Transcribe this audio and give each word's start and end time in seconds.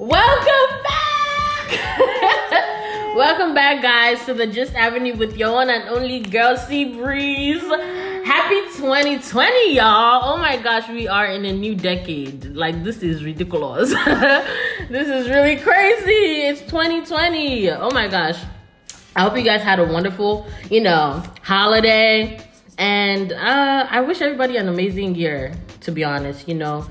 Welcome 0.00 0.82
back! 0.82 1.68
Welcome 3.14 3.52
back, 3.52 3.82
guys, 3.82 4.24
to 4.24 4.32
the 4.32 4.46
Gist 4.46 4.74
Avenue 4.74 5.14
with 5.14 5.36
your 5.36 5.52
one 5.52 5.68
and 5.68 5.90
only 5.90 6.20
girl, 6.20 6.56
Sea 6.56 6.94
Breeze. 6.94 7.60
Happy 7.60 8.62
2020, 8.78 9.74
y'all. 9.74 10.22
Oh 10.24 10.38
my 10.38 10.56
gosh, 10.56 10.88
we 10.88 11.06
are 11.06 11.26
in 11.26 11.44
a 11.44 11.52
new 11.52 11.74
decade. 11.74 12.46
Like, 12.46 12.82
this 12.82 13.02
is 13.02 13.22
ridiculous. 13.22 13.90
this 14.88 15.06
is 15.06 15.28
really 15.28 15.56
crazy. 15.56 16.46
It's 16.48 16.62
2020. 16.62 17.70
Oh 17.72 17.90
my 17.90 18.08
gosh. 18.08 18.42
I 19.14 19.20
hope 19.20 19.36
you 19.36 19.44
guys 19.44 19.60
had 19.60 19.80
a 19.80 19.84
wonderful, 19.84 20.46
you 20.70 20.80
know, 20.80 21.22
holiday. 21.42 22.40
And 22.78 23.32
uh, 23.32 23.86
I 23.90 24.00
wish 24.00 24.22
everybody 24.22 24.56
an 24.56 24.66
amazing 24.66 25.14
year, 25.14 25.52
to 25.82 25.92
be 25.92 26.04
honest, 26.04 26.48
you 26.48 26.54
know. 26.54 26.86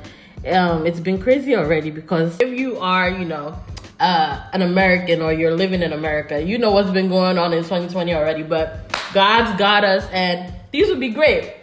Um, 0.48 0.85
it's 0.85 0.99
been 0.99 1.21
crazy 1.21 1.55
already 1.55 1.91
because 1.91 2.39
if 2.39 2.57
you 2.57 2.77
are, 2.79 3.09
you 3.09 3.25
know, 3.25 3.57
uh, 3.99 4.41
an 4.53 4.62
American 4.62 5.21
or 5.21 5.34
you're 5.34 5.55
living 5.55 5.81
in 5.81 5.91
America, 5.91 6.41
you 6.41 6.57
know 6.57 6.71
what's 6.71 6.91
been 6.91 7.09
going 7.09 7.38
on 7.38 7.52
in 7.53 7.63
2020 7.63 8.13
already. 8.13 8.43
But 8.43 8.95
God's 9.13 9.57
got 9.59 9.84
us, 9.84 10.07
and 10.12 10.53
these 10.71 10.88
would 10.88 10.99
be 10.99 11.09
great. 11.09 11.55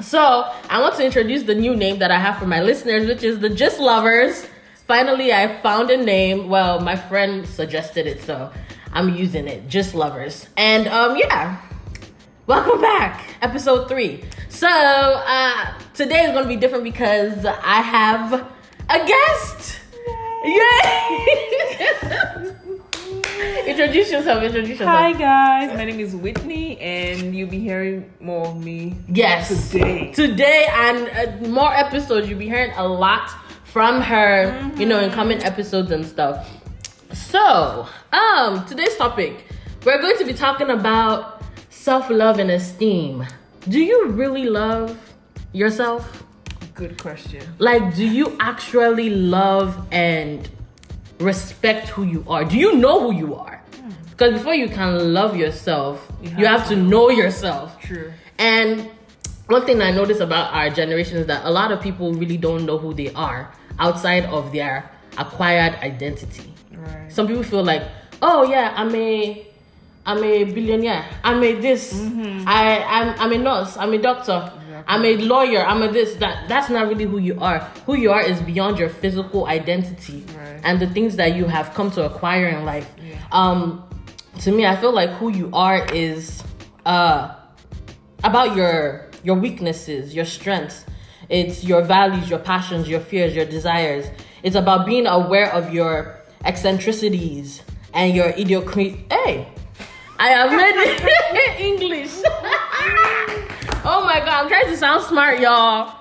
So 0.00 0.50
I 0.68 0.80
want 0.80 0.96
to 0.96 1.04
introduce 1.04 1.44
the 1.44 1.54
new 1.54 1.76
name 1.76 2.00
that 2.00 2.10
I 2.10 2.18
have 2.18 2.38
for 2.38 2.46
my 2.46 2.60
listeners, 2.60 3.06
which 3.06 3.22
is 3.22 3.38
the 3.38 3.48
Gistlovers. 3.48 4.48
Finally, 4.86 5.32
I 5.32 5.60
found 5.62 5.90
a 5.90 5.96
name. 5.96 6.48
Well, 6.48 6.80
my 6.80 6.96
friend 6.96 7.46
suggested 7.46 8.06
it, 8.06 8.20
so 8.22 8.50
I'm 8.92 9.14
using 9.14 9.46
it. 9.46 9.68
Gistlovers. 9.68 10.48
And 10.56 10.88
um, 10.88 11.16
yeah, 11.16 11.60
welcome 12.46 12.80
back, 12.80 13.36
episode 13.42 13.88
three. 13.88 14.24
So 14.48 14.68
uh, 14.68 15.74
today 15.94 16.24
is 16.24 16.32
going 16.32 16.44
to 16.44 16.48
be 16.48 16.56
different 16.56 16.84
because 16.84 17.44
I 17.44 17.80
have 17.80 18.32
a 18.32 19.06
guest. 19.06 19.80
Yay! 20.44 21.30
introduce 23.66 24.10
yourself. 24.12 24.42
Introduce 24.42 24.70
yourself. 24.70 24.90
Hi 24.90 25.12
guys, 25.12 25.76
my 25.76 25.84
name 25.84 26.00
is 26.00 26.14
Whitney, 26.14 26.78
and 26.80 27.34
you'll 27.34 27.48
be 27.48 27.60
hearing 27.60 28.12
more 28.20 28.48
of 28.48 28.62
me. 28.62 28.96
Yes. 29.08 29.70
Today. 29.70 30.12
Today 30.12 30.66
and 30.70 31.44
uh, 31.44 31.48
more 31.48 31.72
episodes. 31.72 32.28
You'll 32.28 32.38
be 32.38 32.48
hearing 32.48 32.72
a 32.76 32.86
lot 32.86 33.30
from 33.64 34.02
her, 34.02 34.70
you 34.76 34.86
know, 34.86 35.00
in 35.00 35.10
coming 35.10 35.42
episodes 35.42 35.90
and 35.90 36.04
stuff. 36.04 36.48
So, 37.12 37.88
um, 38.12 38.66
today's 38.66 38.96
topic, 38.96 39.46
we're 39.84 40.00
going 40.00 40.18
to 40.18 40.24
be 40.24 40.34
talking 40.34 40.70
about 40.70 41.33
self-love 41.88 42.38
and 42.38 42.50
esteem. 42.50 43.26
Do 43.68 43.78
you 43.78 44.06
really 44.06 44.44
love 44.44 44.96
yourself? 45.52 46.24
Good 46.74 46.96
question. 46.98 47.42
Like, 47.58 47.94
do 47.94 48.06
you 48.08 48.36
actually 48.40 49.10
love 49.10 49.76
and 49.92 50.48
respect 51.20 51.88
who 51.88 52.04
you 52.04 52.24
are? 52.26 52.42
Do 52.42 52.56
you 52.56 52.76
know 52.78 53.00
who 53.00 53.12
you 53.14 53.34
are? 53.34 53.62
Hmm. 53.76 53.90
Because 54.10 54.32
before 54.32 54.54
you 54.54 54.68
can 54.70 55.12
love 55.12 55.36
yourself, 55.36 56.10
you 56.22 56.30
You 56.38 56.46
have, 56.46 56.60
have 56.60 56.68
to 56.70 56.74
to. 56.74 56.80
know 56.80 57.10
yourself. 57.10 57.78
True. 57.82 58.10
And 58.38 58.88
one 59.48 59.66
thing 59.66 59.82
I 59.82 59.90
notice 59.90 60.20
about 60.20 60.54
our 60.54 60.70
generation 60.70 61.18
is 61.18 61.26
that 61.26 61.44
a 61.44 61.50
lot 61.50 61.70
of 61.70 61.82
people 61.82 62.14
really 62.14 62.38
don't 62.38 62.64
know 62.64 62.78
who 62.78 62.94
they 62.94 63.12
are 63.12 63.52
outside 63.78 64.24
of 64.24 64.52
their 64.52 64.88
acquired 65.18 65.74
identity. 65.84 66.48
Right. 66.72 67.12
Some 67.12 67.26
people 67.26 67.42
feel 67.42 67.62
like, 67.62 67.82
oh 68.22 68.48
yeah, 68.50 68.72
I'm 68.74 68.94
a 68.94 69.46
I'm 70.06 70.22
a 70.22 70.44
billionaire. 70.44 71.04
I'm 71.22 71.42
a 71.42 71.54
this. 71.54 71.92
I 72.46 72.82
I'm 72.82 73.18
I'm 73.20 73.32
a 73.32 73.38
nurse. 73.38 73.76
I'm 73.76 73.92
a 73.92 73.98
doctor. 73.98 74.52
I'm 74.86 75.04
a 75.04 75.16
lawyer. 75.16 75.64
I'm 75.64 75.80
a 75.82 75.90
this. 75.90 76.14
That 76.16 76.48
that's 76.48 76.68
not 76.68 76.88
really 76.88 77.04
who 77.06 77.18
you 77.18 77.38
are. 77.40 77.60
Who 77.86 77.94
you 77.96 78.10
are 78.10 78.20
is 78.20 78.40
beyond 78.42 78.78
your 78.78 78.90
physical 78.90 79.46
identity 79.46 80.24
Right. 80.36 80.60
and 80.62 80.78
the 80.80 80.86
things 80.88 81.16
that 81.16 81.34
you 81.36 81.46
have 81.46 81.72
come 81.74 81.90
to 81.92 82.04
acquire 82.04 82.48
in 82.48 82.64
life. 82.66 82.90
Yeah. 83.02 83.16
Um, 83.32 83.82
to 84.40 84.52
me, 84.52 84.66
I 84.66 84.76
feel 84.76 84.92
like 84.92 85.10
who 85.10 85.30
you 85.30 85.48
are 85.54 85.86
is 85.94 86.42
uh 86.84 87.34
about 88.22 88.54
your 88.56 89.08
your 89.22 89.36
weaknesses, 89.36 90.14
your 90.14 90.26
strengths. 90.26 90.84
It's 91.30 91.64
your 91.64 91.80
values, 91.80 92.28
your 92.28 92.40
passions, 92.40 92.86
your 92.86 93.00
fears, 93.00 93.34
your 93.34 93.46
desires. 93.46 94.04
It's 94.42 94.56
about 94.56 94.84
being 94.84 95.06
aware 95.06 95.50
of 95.54 95.72
your 95.72 96.20
eccentricities 96.44 97.62
and 97.94 98.14
your 98.14 98.32
idiocracy. 98.32 99.10
Hey, 99.10 99.48
I 100.18 100.28
have 100.28 100.50
made 100.52 100.74
it 100.76 101.60
English. 101.60 102.12
oh 103.84 104.04
my 104.06 104.20
god, 104.20 104.44
I'm 104.44 104.48
trying 104.48 104.66
to 104.66 104.76
sound 104.76 105.04
smart, 105.04 105.40
y'all. 105.40 105.94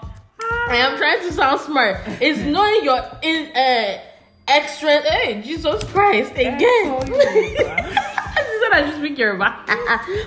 I 0.69 0.75
am 0.77 0.97
trying 0.97 1.19
to 1.19 1.31
sound 1.33 1.59
smart. 1.61 1.97
It's 2.21 2.39
knowing 2.39 2.83
your 2.83 2.99
in 3.21 3.55
uh 3.55 3.99
extra. 4.47 5.01
Hey, 5.01 5.41
Jesus 5.41 5.83
Christ 5.85 6.31
again. 6.33 6.59
That's 6.59 6.89
all 7.09 7.35
you 7.35 7.41
need, 7.41 7.57
man. 7.65 7.85
she 7.89 8.59
said 8.61 8.71
I 8.71 8.83
should 8.89 8.99
speak 8.99 9.17
Yoruba. 9.17 9.65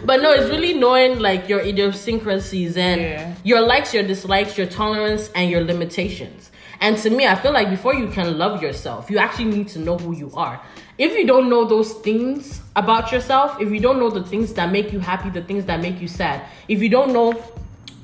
but 0.04 0.20
no, 0.20 0.32
it's 0.32 0.50
really 0.50 0.75
knowing 0.75 1.19
like 1.20 1.48
your 1.48 1.60
idiosyncrasies 1.60 2.76
and 2.76 3.00
Yeah. 3.00 3.34
your 3.44 3.60
likes, 3.60 3.94
your 3.94 4.02
dislikes, 4.02 4.58
your 4.58 4.66
tolerance, 4.66 5.30
and 5.34 5.50
your 5.50 5.62
limitations. 5.64 6.50
And 6.80 6.98
to 6.98 7.08
me, 7.10 7.26
I 7.26 7.34
feel 7.36 7.52
like 7.52 7.70
before 7.70 7.94
you 7.94 8.08
can 8.08 8.36
love 8.36 8.62
yourself, 8.62 9.10
you 9.10 9.16
actually 9.19 9.46
need 9.46 9.69
to 9.69 9.78
know 9.78 9.96
who 9.96 10.14
you 10.14 10.30
are. 10.34 10.60
If 10.98 11.12
you 11.12 11.26
don't 11.26 11.50
know 11.50 11.66
those 11.66 11.92
things 11.92 12.62
about 12.74 13.12
yourself, 13.12 13.60
if 13.60 13.70
you 13.70 13.80
don't 13.80 13.98
know 13.98 14.10
the 14.10 14.24
things 14.24 14.54
that 14.54 14.72
make 14.72 14.92
you 14.92 14.98
happy, 14.98 15.28
the 15.30 15.42
things 15.42 15.66
that 15.66 15.80
make 15.80 16.00
you 16.00 16.08
sad, 16.08 16.42
if 16.68 16.82
you 16.82 16.88
don't 16.88 17.12
know, 17.12 17.34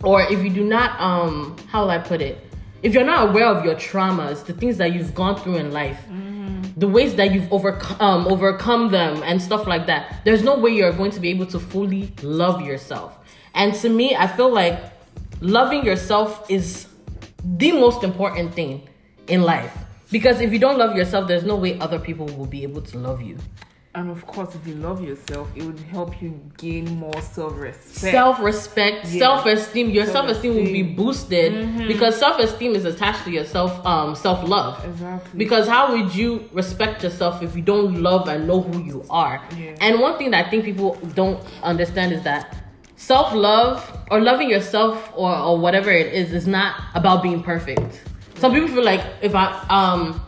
or 0.03 0.23
if 0.23 0.43
you 0.45 0.51
do 0.51 0.65
not, 0.65 1.01
um, 1.01 1.57
how 1.69 1.83
will 1.83 1.91
I 1.91 1.99
put 1.99 2.21
it? 2.21 2.39
If 2.83 2.93
you're 2.95 3.05
not 3.05 3.31
aware 3.31 3.47
of 3.47 3.65
your 3.65 3.77
traumas, 3.77 4.45
the 4.45 4.53
things 4.53 4.77
that 4.77 4.93
you've 4.93 5.15
gone 5.15 5.37
through 5.37 5.57
in 5.57 5.71
life, 5.71 6.05
the 6.77 6.89
ways 6.89 7.15
that 7.17 7.33
you've 7.33 7.51
overcome 7.53 7.97
um, 8.01 8.27
overcome 8.27 8.91
them 8.91 9.23
and 9.23 9.41
stuff 9.41 9.67
like 9.67 9.87
that 9.87 10.21
there's 10.25 10.43
no 10.43 10.59
way 10.59 10.71
you're 10.71 10.93
going 10.93 11.11
to 11.11 11.21
be 11.21 11.29
able 11.29 11.47
to 11.47 11.61
fully 11.61 12.13
love 12.23 12.63
yourself. 12.63 13.19
And 13.55 13.75
to 13.75 13.89
me 13.89 14.17
i 14.17 14.27
feel 14.27 14.53
like 14.53 14.81
loving 15.41 15.85
yourself 15.85 16.51
is 16.51 16.87
the 17.45 17.73
most 17.73 18.03
important 18.03 18.55
thing 18.55 18.89
in 19.29 19.43
life 19.43 19.77
because 20.13 20.41
if 20.41 20.53
you 20.53 20.59
don't 20.59 20.79
love 20.79 20.95
yourself 20.97 21.27
there's 21.27 21.45
no 21.45 21.57
way 21.57 21.79
other 21.81 21.99
people 21.99 22.27
will 22.39 22.47
be 22.47 22.63
able 22.63 22.83
to 22.83 22.99
love 22.99 23.21
you 23.23 23.37
And 23.95 24.09
of 24.11 24.27
course, 24.27 24.55
if 24.59 24.67
you 24.67 24.77
love 24.77 25.05
yourself, 25.05 25.47
it 25.55 25.63
would 25.69 25.79
help 25.97 26.23
you 26.23 26.31
gain 26.57 26.87
more 27.05 27.21
self-respect. 27.21 28.15
self-respect 28.19 28.99
Yeah. 29.13 29.19
self-esteem 29.25 29.91
your 29.91 30.07
self-esteem 30.07 30.53
will 30.59 30.73
be 30.81 30.83
boosted 31.01 31.53
because 31.91 32.13
self-esteem 32.19 32.73
is 32.79 32.85
attached 32.93 33.23
to 33.27 33.31
your 33.37 33.45
self 33.57 33.73
um 33.93 34.15
self-love 34.27 34.75
Exactly. 34.93 35.37
Because 35.43 35.69
how 35.75 35.83
would 35.93 36.09
you 36.21 36.29
respect 36.61 36.97
yourself 37.05 37.43
if 37.47 37.51
you 37.59 37.61
don't 37.73 37.91
love 38.09 38.29
and 38.33 38.47
know 38.49 38.61
who 38.69 38.79
you 38.93 39.05
are? 39.11 39.37
Yeah. 39.59 39.85
And 39.85 40.01
one 40.07 40.15
thing 40.19 40.31
that 40.33 40.41
I 40.47 40.51
think 40.51 40.65
people 40.71 40.91
don't 41.21 41.39
understand 41.73 42.09
is 42.17 42.23
that 42.31 42.43
self 42.97 43.29
love 43.35 43.77
or 44.11 44.19
loving 44.31 44.49
yourself 44.57 44.95
or, 45.15 45.37
or 45.37 45.55
whatever 45.65 45.91
it 45.91 46.09
is 46.21 46.33
is 46.33 46.47
not 46.47 46.71
about 47.01 47.23
being 47.23 47.43
perfect. 47.43 47.93
Some 48.43 48.53
people 48.53 48.69
feel 48.69 48.85
like 48.85 49.05
if 49.23 49.37
I 49.37 49.47
um 49.71 50.21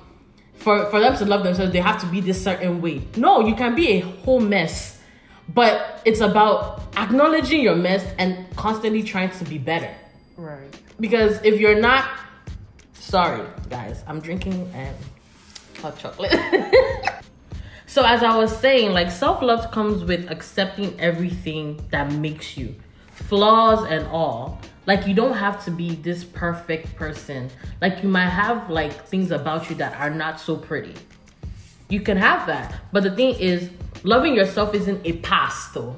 for 0.54 0.86
for 0.90 1.00
them 1.00 1.16
to 1.16 1.24
love 1.24 1.42
themselves 1.42 1.72
they 1.72 1.80
have 1.80 2.00
to 2.00 2.06
be 2.06 2.20
this 2.20 2.42
certain 2.42 2.80
way. 2.80 3.02
No, 3.16 3.40
you 3.40 3.56
can 3.56 3.74
be 3.74 3.88
a 3.94 4.00
whole 4.00 4.38
mess, 4.38 5.00
but 5.48 6.00
it's 6.04 6.20
about 6.20 6.82
acknowledging 6.96 7.60
your 7.60 7.74
mess 7.74 8.06
and 8.18 8.46
constantly 8.56 9.02
trying 9.02 9.30
to 9.30 9.44
be 9.44 9.58
better 9.58 9.92
right. 10.36 10.74
because 11.00 11.40
if 11.42 11.60
you're 11.60 11.80
not 11.80 12.08
sorry 12.94 13.46
guys 13.68 14.02
i'm 14.06 14.20
drinking 14.20 14.70
um, 14.74 14.94
hot 15.80 15.98
chocolate 15.98 16.32
so 17.86 18.04
as 18.04 18.22
i 18.22 18.36
was 18.36 18.56
saying 18.56 18.92
like 18.92 19.10
self-love 19.10 19.70
comes 19.70 20.04
with 20.04 20.30
accepting 20.30 20.98
everything 21.00 21.84
that 21.90 22.10
makes 22.12 22.56
you 22.56 22.74
flaws 23.10 23.84
and 23.90 24.06
all 24.06 24.60
like 24.86 25.06
you 25.06 25.14
don't 25.14 25.34
have 25.34 25.64
to 25.64 25.70
be 25.70 25.94
this 25.96 26.24
perfect 26.24 26.94
person. 26.96 27.50
Like 27.80 28.02
you 28.02 28.08
might 28.08 28.28
have 28.28 28.68
like 28.70 29.06
things 29.06 29.30
about 29.30 29.68
you 29.70 29.76
that 29.76 29.98
are 29.98 30.10
not 30.10 30.40
so 30.40 30.56
pretty. 30.56 30.94
You 31.88 32.00
can 32.00 32.16
have 32.16 32.46
that. 32.46 32.74
But 32.92 33.02
the 33.02 33.14
thing 33.14 33.34
is 33.38 33.70
loving 34.02 34.34
yourself 34.34 34.74
isn't 34.74 35.06
a 35.06 35.14
pass 35.18 35.68
though. 35.68 35.96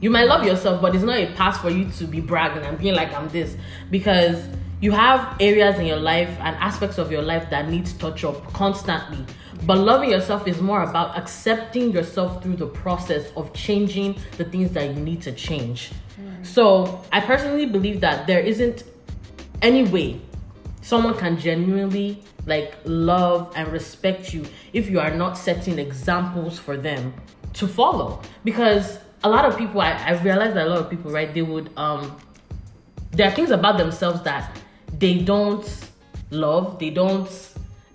You 0.00 0.10
might 0.10 0.24
love 0.24 0.44
yourself, 0.44 0.80
but 0.80 0.94
it's 0.94 1.04
not 1.04 1.18
a 1.18 1.32
pass 1.34 1.58
for 1.58 1.68
you 1.68 1.90
to 1.92 2.04
be 2.04 2.20
bragging 2.20 2.64
and 2.64 2.78
being 2.78 2.94
like 2.94 3.12
I'm 3.12 3.28
this. 3.28 3.56
Because 3.90 4.42
you 4.80 4.92
have 4.92 5.36
areas 5.40 5.78
in 5.78 5.84
your 5.84 5.98
life 5.98 6.30
and 6.40 6.56
aspects 6.56 6.96
of 6.96 7.12
your 7.12 7.20
life 7.20 7.50
that 7.50 7.68
needs 7.68 7.92
touch 7.92 8.24
up 8.24 8.50
constantly. 8.54 9.26
But 9.66 9.76
loving 9.76 10.08
yourself 10.08 10.48
is 10.48 10.62
more 10.62 10.84
about 10.84 11.18
accepting 11.18 11.92
yourself 11.92 12.42
through 12.42 12.56
the 12.56 12.66
process 12.66 13.30
of 13.36 13.52
changing 13.52 14.16
the 14.38 14.44
things 14.46 14.70
that 14.72 14.94
you 14.94 15.02
need 15.02 15.20
to 15.22 15.32
change. 15.32 15.90
So, 16.42 17.02
I 17.12 17.20
personally 17.20 17.66
believe 17.66 18.00
that 18.00 18.26
there 18.26 18.40
isn't 18.40 18.84
any 19.62 19.84
way 19.84 20.20
someone 20.82 21.14
can 21.16 21.38
genuinely 21.38 22.22
like 22.46 22.74
love 22.84 23.52
and 23.54 23.68
respect 23.70 24.32
you 24.32 24.44
if 24.72 24.88
you 24.88 24.98
are 24.98 25.10
not 25.14 25.36
setting 25.36 25.78
examples 25.78 26.58
for 26.58 26.76
them 26.78 27.12
to 27.52 27.68
follow 27.68 28.22
because 28.44 28.98
a 29.22 29.28
lot 29.28 29.44
of 29.44 29.58
people 29.58 29.80
I, 29.82 29.90
I 29.92 30.12
realize 30.22 30.54
that 30.54 30.66
a 30.66 30.70
lot 30.70 30.78
of 30.78 30.88
people 30.88 31.10
right 31.10 31.32
they 31.34 31.42
would 31.42 31.70
um 31.76 32.16
there 33.10 33.28
are 33.28 33.34
things 33.34 33.50
about 33.50 33.76
themselves 33.76 34.22
that 34.22 34.56
they 34.98 35.18
don't 35.18 35.68
love 36.30 36.78
they 36.78 36.88
don't 36.88 37.28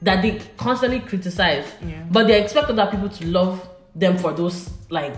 that 0.01 0.21
they 0.21 0.39
constantly 0.57 1.00
criticize, 1.00 1.65
Yeah. 1.81 2.03
but 2.12 2.27
they 2.27 2.39
expect 2.44 2.69
other 2.69 2.86
people 2.91 3.09
to 3.09 3.25
love 3.27 3.68
them 3.95 4.18
for 4.18 4.31
those 4.33 4.69
like 4.89 5.15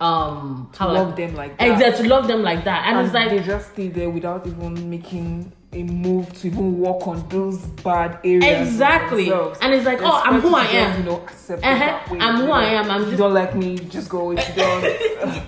um 0.00 0.70
how 0.78 0.92
love 0.92 1.08
like, 1.08 1.16
them 1.16 1.34
like 1.34 1.58
that. 1.58 1.70
exactly 1.72 2.04
to 2.04 2.08
love 2.14 2.26
them 2.26 2.42
like 2.42 2.64
that, 2.64 2.86
and, 2.86 2.96
and 2.96 3.06
it's 3.06 3.14
like 3.14 3.30
they 3.30 3.40
just 3.40 3.72
stay 3.72 3.88
there 3.88 4.08
without 4.10 4.46
even 4.46 4.88
making 4.88 5.52
a 5.72 5.82
move 5.84 6.32
to 6.40 6.48
even 6.48 6.78
work 6.80 7.06
on 7.06 7.28
those 7.28 7.58
bad 7.84 8.18
areas. 8.24 8.68
Exactly. 8.68 9.30
And 9.30 9.72
it's 9.72 9.86
like, 9.86 10.00
oh, 10.02 10.20
I'm 10.24 10.40
who 10.40 10.52
I 10.56 10.64
am. 10.64 10.86
just, 10.88 10.98
You 10.98 11.04
know, 11.04 11.16
accept 11.22 11.64
Uh-huh. 11.64 12.12
way. 12.12 12.18
I'm 12.20 12.36
who 12.38 12.46
You 12.46 12.50
I 12.50 12.64
am. 12.64 12.90
I'm 12.90 13.02
if 13.02 13.06
you 13.06 13.10
just- 13.12 13.18
don't 13.18 13.34
like 13.34 13.54
me, 13.54 13.78
just 13.78 14.08
go. 14.08 14.32
If 14.32 14.48
you 14.48 14.54
don't, 14.56 14.82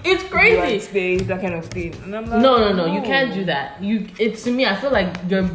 it's 0.04 0.22
crazy. 0.24 1.18
like 1.18 1.26
that 1.26 1.40
kind 1.40 1.54
of 1.54 1.64
thing. 1.66 1.94
And 2.04 2.14
I'm 2.14 2.26
like, 2.26 2.40
no 2.40 2.56
no 2.58 2.72
no 2.72 2.86
you 2.86 3.02
can't 3.02 3.32
do 3.34 3.44
that 3.46 3.82
you 3.82 4.06
it's 4.18 4.44
to 4.44 4.50
me 4.52 4.64
i 4.66 4.76
feel 4.76 4.90
like 4.92 5.16
you're 5.28 5.48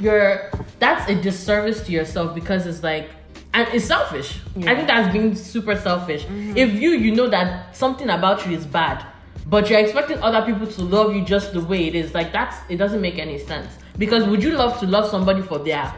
you're 0.00 0.50
that's 0.78 1.10
a 1.10 1.14
disservice 1.14 1.82
to 1.86 1.90
yourself 1.92 2.34
because 2.34 2.66
it's 2.66 2.82
like 2.82 3.08
and 3.56 3.74
it's 3.74 3.86
selfish. 3.86 4.40
I 4.58 4.74
think 4.74 4.86
that's 4.86 5.12
being 5.12 5.34
super 5.34 5.74
selfish. 5.74 6.24
If 6.64 6.74
you 6.74 6.90
you 6.90 7.14
know 7.14 7.28
that 7.28 7.74
something 7.74 8.10
about 8.10 8.46
you 8.46 8.56
is 8.56 8.66
bad 8.66 9.04
but 9.48 9.70
you're 9.70 9.78
expecting 9.78 10.18
other 10.22 10.44
people 10.44 10.66
to 10.66 10.82
love 10.82 11.14
you 11.14 11.24
just 11.24 11.52
the 11.52 11.60
way 11.60 11.86
it 11.86 11.94
is 11.94 12.12
like 12.14 12.32
that's 12.32 12.56
it 12.68 12.76
doesn't 12.76 13.00
make 13.00 13.18
any 13.18 13.38
sense. 13.38 13.72
Because 13.96 14.26
would 14.26 14.42
you 14.42 14.50
love 14.50 14.78
to 14.80 14.86
love 14.86 15.08
somebody 15.08 15.40
for 15.40 15.58
their 15.58 15.94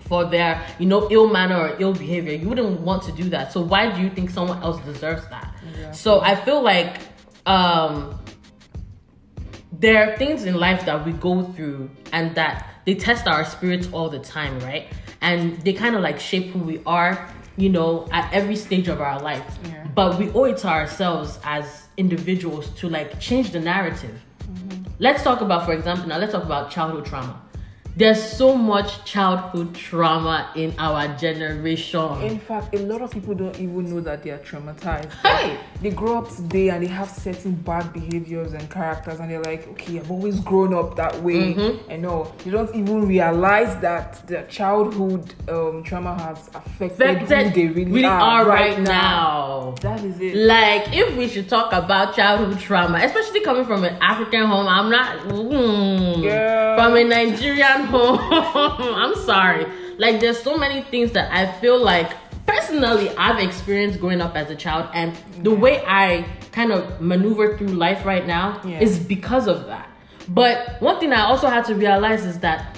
for 0.00 0.24
their 0.24 0.66
you 0.78 0.86
know 0.86 1.06
ill 1.10 1.28
manner 1.28 1.56
or 1.56 1.76
ill 1.78 1.92
behavior? 1.92 2.32
You 2.32 2.48
wouldn't 2.48 2.80
want 2.80 3.02
to 3.04 3.12
do 3.12 3.28
that. 3.30 3.52
So 3.52 3.60
why 3.60 3.94
do 3.94 4.02
you 4.02 4.10
think 4.10 4.30
someone 4.30 4.62
else 4.62 4.80
deserves 4.84 5.26
that? 5.28 5.54
So 5.94 6.20
i 6.20 6.34
feel 6.34 6.62
like 6.62 7.00
um 7.46 8.18
there 9.72 10.10
are 10.10 10.16
things 10.16 10.44
in 10.44 10.54
life 10.54 10.84
that 10.86 11.04
we 11.04 11.12
go 11.12 11.44
through 11.52 11.88
and 12.12 12.34
that 12.34 12.66
they 12.84 12.94
test 12.94 13.28
our 13.28 13.44
spirits 13.44 13.88
all 13.92 14.08
the 14.08 14.18
time, 14.18 14.58
right? 14.60 14.88
And 15.20 15.60
they 15.62 15.72
kind 15.72 15.94
of 15.96 16.02
like 16.02 16.20
shape 16.20 16.52
who 16.52 16.60
we 16.60 16.80
are, 16.86 17.28
you 17.56 17.68
know, 17.68 18.08
at 18.12 18.32
every 18.32 18.56
stage 18.56 18.88
of 18.88 19.00
our 19.00 19.20
life. 19.20 19.58
Yeah. 19.64 19.86
But 19.94 20.18
we 20.18 20.30
owe 20.30 20.44
it 20.44 20.58
to 20.58 20.68
ourselves 20.68 21.38
as 21.42 21.88
individuals 21.96 22.70
to 22.80 22.88
like 22.88 23.18
change 23.20 23.50
the 23.50 23.60
narrative. 23.60 24.20
Mm-hmm. 24.40 24.84
Let's 25.00 25.22
talk 25.22 25.40
about, 25.40 25.64
for 25.66 25.72
example, 25.72 26.08
now 26.08 26.18
let's 26.18 26.32
talk 26.32 26.44
about 26.44 26.70
childhood 26.70 27.06
trauma. 27.06 27.40
There's 27.98 28.22
so 28.22 28.54
much 28.54 29.04
childhood 29.04 29.74
trauma 29.74 30.52
in 30.54 30.72
our 30.78 31.08
generation. 31.16 32.22
In 32.22 32.38
fact, 32.38 32.72
a 32.72 32.78
lot 32.78 33.02
of 33.02 33.10
people 33.10 33.34
don't 33.34 33.58
even 33.58 33.90
know 33.90 34.00
that 34.02 34.22
they 34.22 34.30
are 34.30 34.38
traumatized. 34.38 35.10
Hey! 35.14 35.58
They 35.82 35.90
grow 35.90 36.18
up 36.18 36.30
today 36.30 36.68
and 36.70 36.84
they 36.84 36.86
have 36.86 37.10
certain 37.10 37.56
bad 37.56 37.92
behaviors 37.92 38.52
and 38.52 38.70
characters, 38.70 39.18
and 39.18 39.28
they're 39.28 39.42
like, 39.42 39.66
okay, 39.70 39.98
I've 39.98 40.12
always 40.12 40.38
grown 40.38 40.74
up 40.74 40.94
that 40.94 41.20
way. 41.24 41.54
Mm-hmm. 41.54 41.90
And 41.90 42.02
no, 42.02 42.32
they 42.44 42.52
don't 42.52 42.72
even 42.72 43.08
realize 43.08 43.76
that 43.80 44.24
their 44.28 44.46
childhood 44.46 45.34
um, 45.48 45.82
trauma 45.82 46.16
has 46.20 46.46
affected, 46.54 47.00
Affected 47.00 47.48
who 47.48 47.52
they 47.52 47.66
really, 47.66 47.90
really 47.90 48.04
are, 48.04 48.42
are 48.42 48.46
right 48.46 48.78
now. 48.80 49.74
That 49.82 50.04
is 50.04 50.20
it. 50.20 50.36
Like, 50.36 50.94
if 50.96 51.16
we 51.16 51.26
should 51.26 51.48
talk 51.48 51.72
about 51.72 52.14
childhood 52.14 52.60
trauma, 52.60 52.98
especially 52.98 53.40
coming 53.40 53.64
from 53.64 53.82
an 53.82 53.96
African 54.00 54.46
home, 54.46 54.68
I'm 54.68 54.88
not 54.88 55.18
mm, 55.26 56.22
Girl. 56.22 56.76
from 56.76 56.96
a 56.96 57.02
Nigerian 57.02 57.66
home. 57.66 57.87
I'm 57.94 59.14
sorry. 59.24 59.66
Like, 59.98 60.20
there's 60.20 60.40
so 60.42 60.56
many 60.56 60.82
things 60.82 61.12
that 61.12 61.32
I 61.32 61.50
feel 61.60 61.78
like 61.82 62.12
personally 62.46 63.10
I've 63.16 63.38
experienced 63.38 64.00
growing 64.00 64.20
up 64.20 64.36
as 64.36 64.50
a 64.50 64.56
child, 64.56 64.88
and 64.94 65.16
the 65.42 65.50
way 65.50 65.82
I 65.86 66.26
kind 66.52 66.72
of 66.72 67.00
maneuver 67.00 67.56
through 67.58 67.68
life 67.68 68.04
right 68.04 68.26
now 68.26 68.60
Yeah. 68.64 68.80
is 68.80 68.98
because 68.98 69.46
of 69.46 69.66
that. 69.66 69.88
But 70.28 70.80
one 70.80 70.98
thing 71.00 71.12
I 71.12 71.22
also 71.22 71.48
had 71.48 71.64
to 71.66 71.74
realize 71.74 72.24
is 72.24 72.38
that 72.40 72.76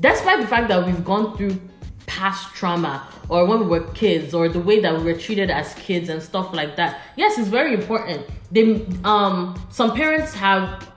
despite 0.00 0.40
the 0.40 0.46
fact 0.46 0.68
that 0.68 0.84
we've 0.86 1.04
gone 1.04 1.36
through 1.36 1.58
past 2.06 2.54
trauma 2.54 3.06
or 3.28 3.46
when 3.46 3.60
we 3.60 3.66
were 3.66 3.82
kids 3.92 4.34
or 4.34 4.48
the 4.48 4.58
way 4.58 4.80
that 4.80 4.96
we 4.96 5.04
were 5.04 5.14
treated 5.14 5.50
as 5.50 5.74
kids 5.74 6.08
and 6.08 6.20
stuff 6.20 6.52
like 6.52 6.74
that 6.74 7.00
yes 7.16 7.38
it's 7.38 7.46
very 7.48 7.72
important 7.72 8.26
they 8.50 8.84
um 9.04 9.54
some 9.70 9.94
parents 9.94 10.34
have 10.34 10.89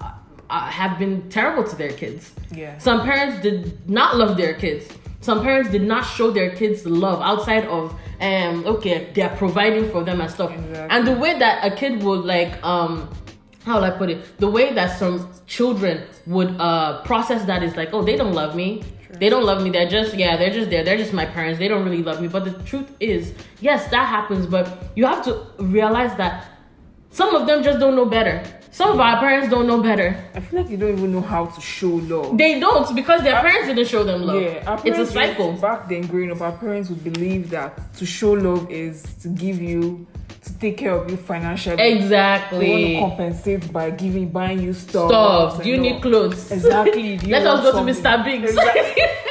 uh, 0.54 0.60
have 0.80 0.94
been 1.04 1.16
terrible 1.38 1.64
to 1.72 1.76
their 1.82 1.94
kids 2.02 2.22
Yeah. 2.62 2.78
some 2.88 3.00
parents 3.10 3.36
did 3.48 3.60
not 3.90 4.10
love 4.22 4.34
their 4.42 4.54
kids 4.64 4.84
some 5.28 5.40
parents 5.48 5.70
did 5.76 5.86
not 5.94 6.04
show 6.16 6.28
their 6.40 6.52
kids 6.60 6.86
love 7.06 7.20
outside 7.32 7.66
of 7.78 7.84
um 8.30 8.56
okay 8.74 8.98
they're 9.16 9.36
providing 9.44 9.86
for 9.94 10.02
them 10.08 10.18
and 10.24 10.30
stuff 10.38 10.52
Exactly. 10.52 10.88
and 10.94 11.02
the 11.12 11.16
way 11.24 11.32
that 11.44 11.56
a 11.70 11.72
kid 11.82 11.94
would 12.06 12.24
like 12.36 12.52
um 12.74 12.94
how 13.66 13.76
will 13.78 13.86
I 13.86 13.92
put 14.02 14.10
it? 14.10 14.20
The 14.46 14.50
way 14.58 14.74
that 14.80 14.90
some 15.00 15.16
children 15.56 15.96
would 16.36 16.52
uh 16.60 17.02
process 17.10 17.42
that 17.52 17.62
is 17.68 17.74
like, 17.80 17.90
oh, 17.96 18.04
they 18.10 18.18
don't 18.22 18.34
love 18.42 18.58
me. 18.62 18.84
They 19.22 19.30
don't 19.30 19.46
love 19.52 19.60
me. 19.64 19.70
They're 19.76 19.88
just 19.98 20.12
yeah, 20.24 20.36
they're 20.36 20.52
just 20.60 20.70
there. 20.70 20.84
They're 20.84 20.98
just 20.98 21.14
my 21.14 21.26
parents. 21.38 21.60
They 21.60 21.70
don't 21.70 21.86
really 21.88 22.04
love 22.10 22.20
me. 22.22 22.28
But 22.28 22.44
the 22.44 22.52
truth 22.72 22.90
is, 23.00 23.34
yes, 23.62 23.82
that 23.96 24.06
happens. 24.18 24.44
But 24.48 24.66
you 24.98 25.06
have 25.06 25.24
to 25.30 25.34
realize 25.60 26.14
that 26.18 26.34
some 27.20 27.34
of 27.40 27.48
them 27.48 27.64
just 27.64 27.80
don't 27.80 27.96
know 27.96 28.04
better. 28.18 28.44
Some 28.74 28.90
of 28.90 29.00
our 29.00 29.20
parents 29.20 29.50
don't 29.50 29.68
know 29.68 29.84
better. 29.84 30.18
I 30.34 30.40
feel 30.40 30.62
like 30.62 30.70
you 30.72 30.78
don't 30.78 30.94
even 30.98 31.12
know 31.12 31.22
how 31.22 31.46
to 31.46 31.62
show 31.62 31.90
love. 31.90 32.36
They 32.40 32.60
don't 32.60 32.96
because 32.96 33.22
their 33.22 33.40
parents 33.40 33.68
didn't 33.68 33.88
show 33.88 34.04
them 34.04 34.24
love. 34.24 34.42
Yeah, 34.42 34.64
our 34.66 34.82
it's 34.84 34.98
a 34.98 35.06
cycle. 35.06 35.52
used- 35.52 35.62
Back 35.62 35.88
then, 35.88 36.08
growing 36.08 36.32
up, 36.32 36.42
our 36.42 36.54
parents 36.54 36.90
would 36.90 37.04
believe 37.04 37.52
that 37.52 37.94
to 37.98 38.06
show 38.06 38.32
love 38.32 38.72
is 38.72 39.04
to 39.22 39.28
give 39.28 39.62
you, 39.62 40.08
to 40.42 40.60
take 40.60 40.78
care 40.78 40.94
of 40.96 41.08
you 41.12 41.18
financially. 41.18 41.80
Exactly. 41.84 42.66
They 42.66 43.00
want 43.00 43.18
to 43.20 43.26
compensate 43.26 43.72
by 43.72 43.92
giving, 43.92 44.30
buying 44.30 44.60
you 44.64 44.74
stuff. 44.74 45.10
Stuff. 45.10 45.62
Do 45.64 45.70
you 45.70 45.76
all. 45.76 45.82
need 45.82 46.02
clothes? 46.02 46.52
Exactly. 46.52 47.18
Do 47.18 47.28
you 47.28 47.34
Let 47.34 47.46
us 47.46 47.62
go 47.62 47.72
to? 47.74 47.92
Mr. 47.92 48.26
Biggs. 48.26 48.50
Exactly. 48.50 49.04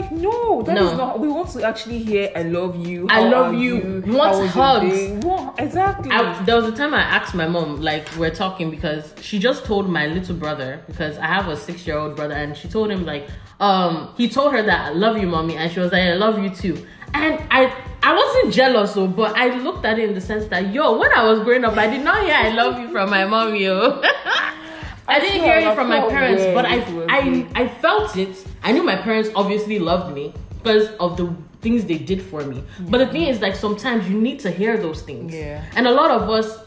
Like, 0.00 0.12
no, 0.12 0.62
that 0.62 0.76
is 0.76 0.90
No. 0.92 0.96
not. 0.96 1.20
We 1.20 1.28
want 1.28 1.48
to 1.50 1.62
actually 1.66 1.98
hear, 1.98 2.30
"I 2.36 2.42
love 2.42 2.86
you." 2.86 3.06
I 3.08 3.20
love 3.28 3.54
you. 3.54 4.02
Was 4.06 4.38
your 4.38 4.46
hugs. 4.48 4.90
day?" 4.90 5.12
We 5.12 5.18
want- 5.28 5.58
exactly. 5.58 6.10
I, 6.12 6.42
there 6.44 6.56
was 6.56 6.66
a 6.66 6.76
time 6.76 6.92
I 6.92 7.00
asked 7.00 7.34
my 7.34 7.48
mom, 7.48 7.80
like 7.80 8.06
we're 8.18 8.34
talking 8.34 8.70
because 8.70 9.14
she 9.20 9.38
just 9.38 9.64
told 9.64 9.88
my 9.88 10.06
little 10.06 10.36
brother 10.36 10.80
because 10.86 11.16
I 11.18 11.26
have 11.26 11.48
a 11.48 11.56
six 11.56 11.86
year 11.86 11.96
old 11.98 12.14
brother 12.16 12.34
and 12.34 12.56
she 12.56 12.68
told 12.68 12.90
him 12.90 13.06
like 13.06 13.28
um 13.60 14.10
he 14.18 14.28
told 14.28 14.52
her 14.52 14.62
that 14.62 14.80
I 14.88 14.90
love 14.90 15.16
you, 15.18 15.26
mommy, 15.26 15.56
and 15.56 15.72
she 15.72 15.80
was 15.80 15.92
like 15.92 16.02
I 16.02 16.14
love 16.14 16.38
you 16.42 16.50
too. 16.50 16.76
And 17.14 17.40
I 17.50 17.72
I 18.02 18.14
wasn't 18.14 18.52
jealous 18.52 18.92
though, 18.92 19.06
but 19.06 19.34
I 19.36 19.56
looked 19.60 19.84
at 19.86 19.98
it 19.98 20.08
in 20.10 20.14
the 20.14 20.20
sense 20.20 20.44
that 20.48 20.72
yo, 20.74 20.98
when 20.98 21.10
I 21.16 21.24
was 21.24 21.40
growing 21.40 21.64
up, 21.64 21.76
I 21.78 21.86
did 21.88 22.04
not 22.04 22.22
hear 22.22 22.34
I 22.34 22.50
love 22.50 22.78
you 22.80 22.88
from 22.90 23.08
my 23.10 23.24
mom, 23.24 23.54
yo. 23.54 24.02
I 25.08 25.20
didn't 25.20 25.42
hear 25.42 25.56
it 25.56 25.74
from 25.74 25.88
my 25.88 26.00
parents, 26.08 26.44
but 26.52 26.64
I 26.66 26.76
I. 27.08 27.46
I 27.54 27.68
felt 27.68 28.16
it. 28.16 28.45
I 28.66 28.72
knew 28.72 28.82
my 28.82 28.96
parents 28.96 29.30
obviously 29.36 29.78
loved 29.78 30.12
me 30.12 30.34
because 30.58 30.88
of 30.98 31.16
the 31.16 31.32
things 31.62 31.84
they 31.84 31.98
did 31.98 32.20
for 32.20 32.42
me. 32.42 32.64
But 32.80 32.98
the 32.98 33.06
thing 33.06 33.22
is, 33.22 33.40
like 33.40 33.54
sometimes 33.54 34.08
you 34.10 34.20
need 34.20 34.40
to 34.40 34.50
hear 34.50 34.76
those 34.76 35.02
things. 35.02 35.32
Yeah. 35.32 35.64
And 35.76 35.86
a 35.86 35.92
lot 35.92 36.10
of 36.10 36.28
us, 36.28 36.58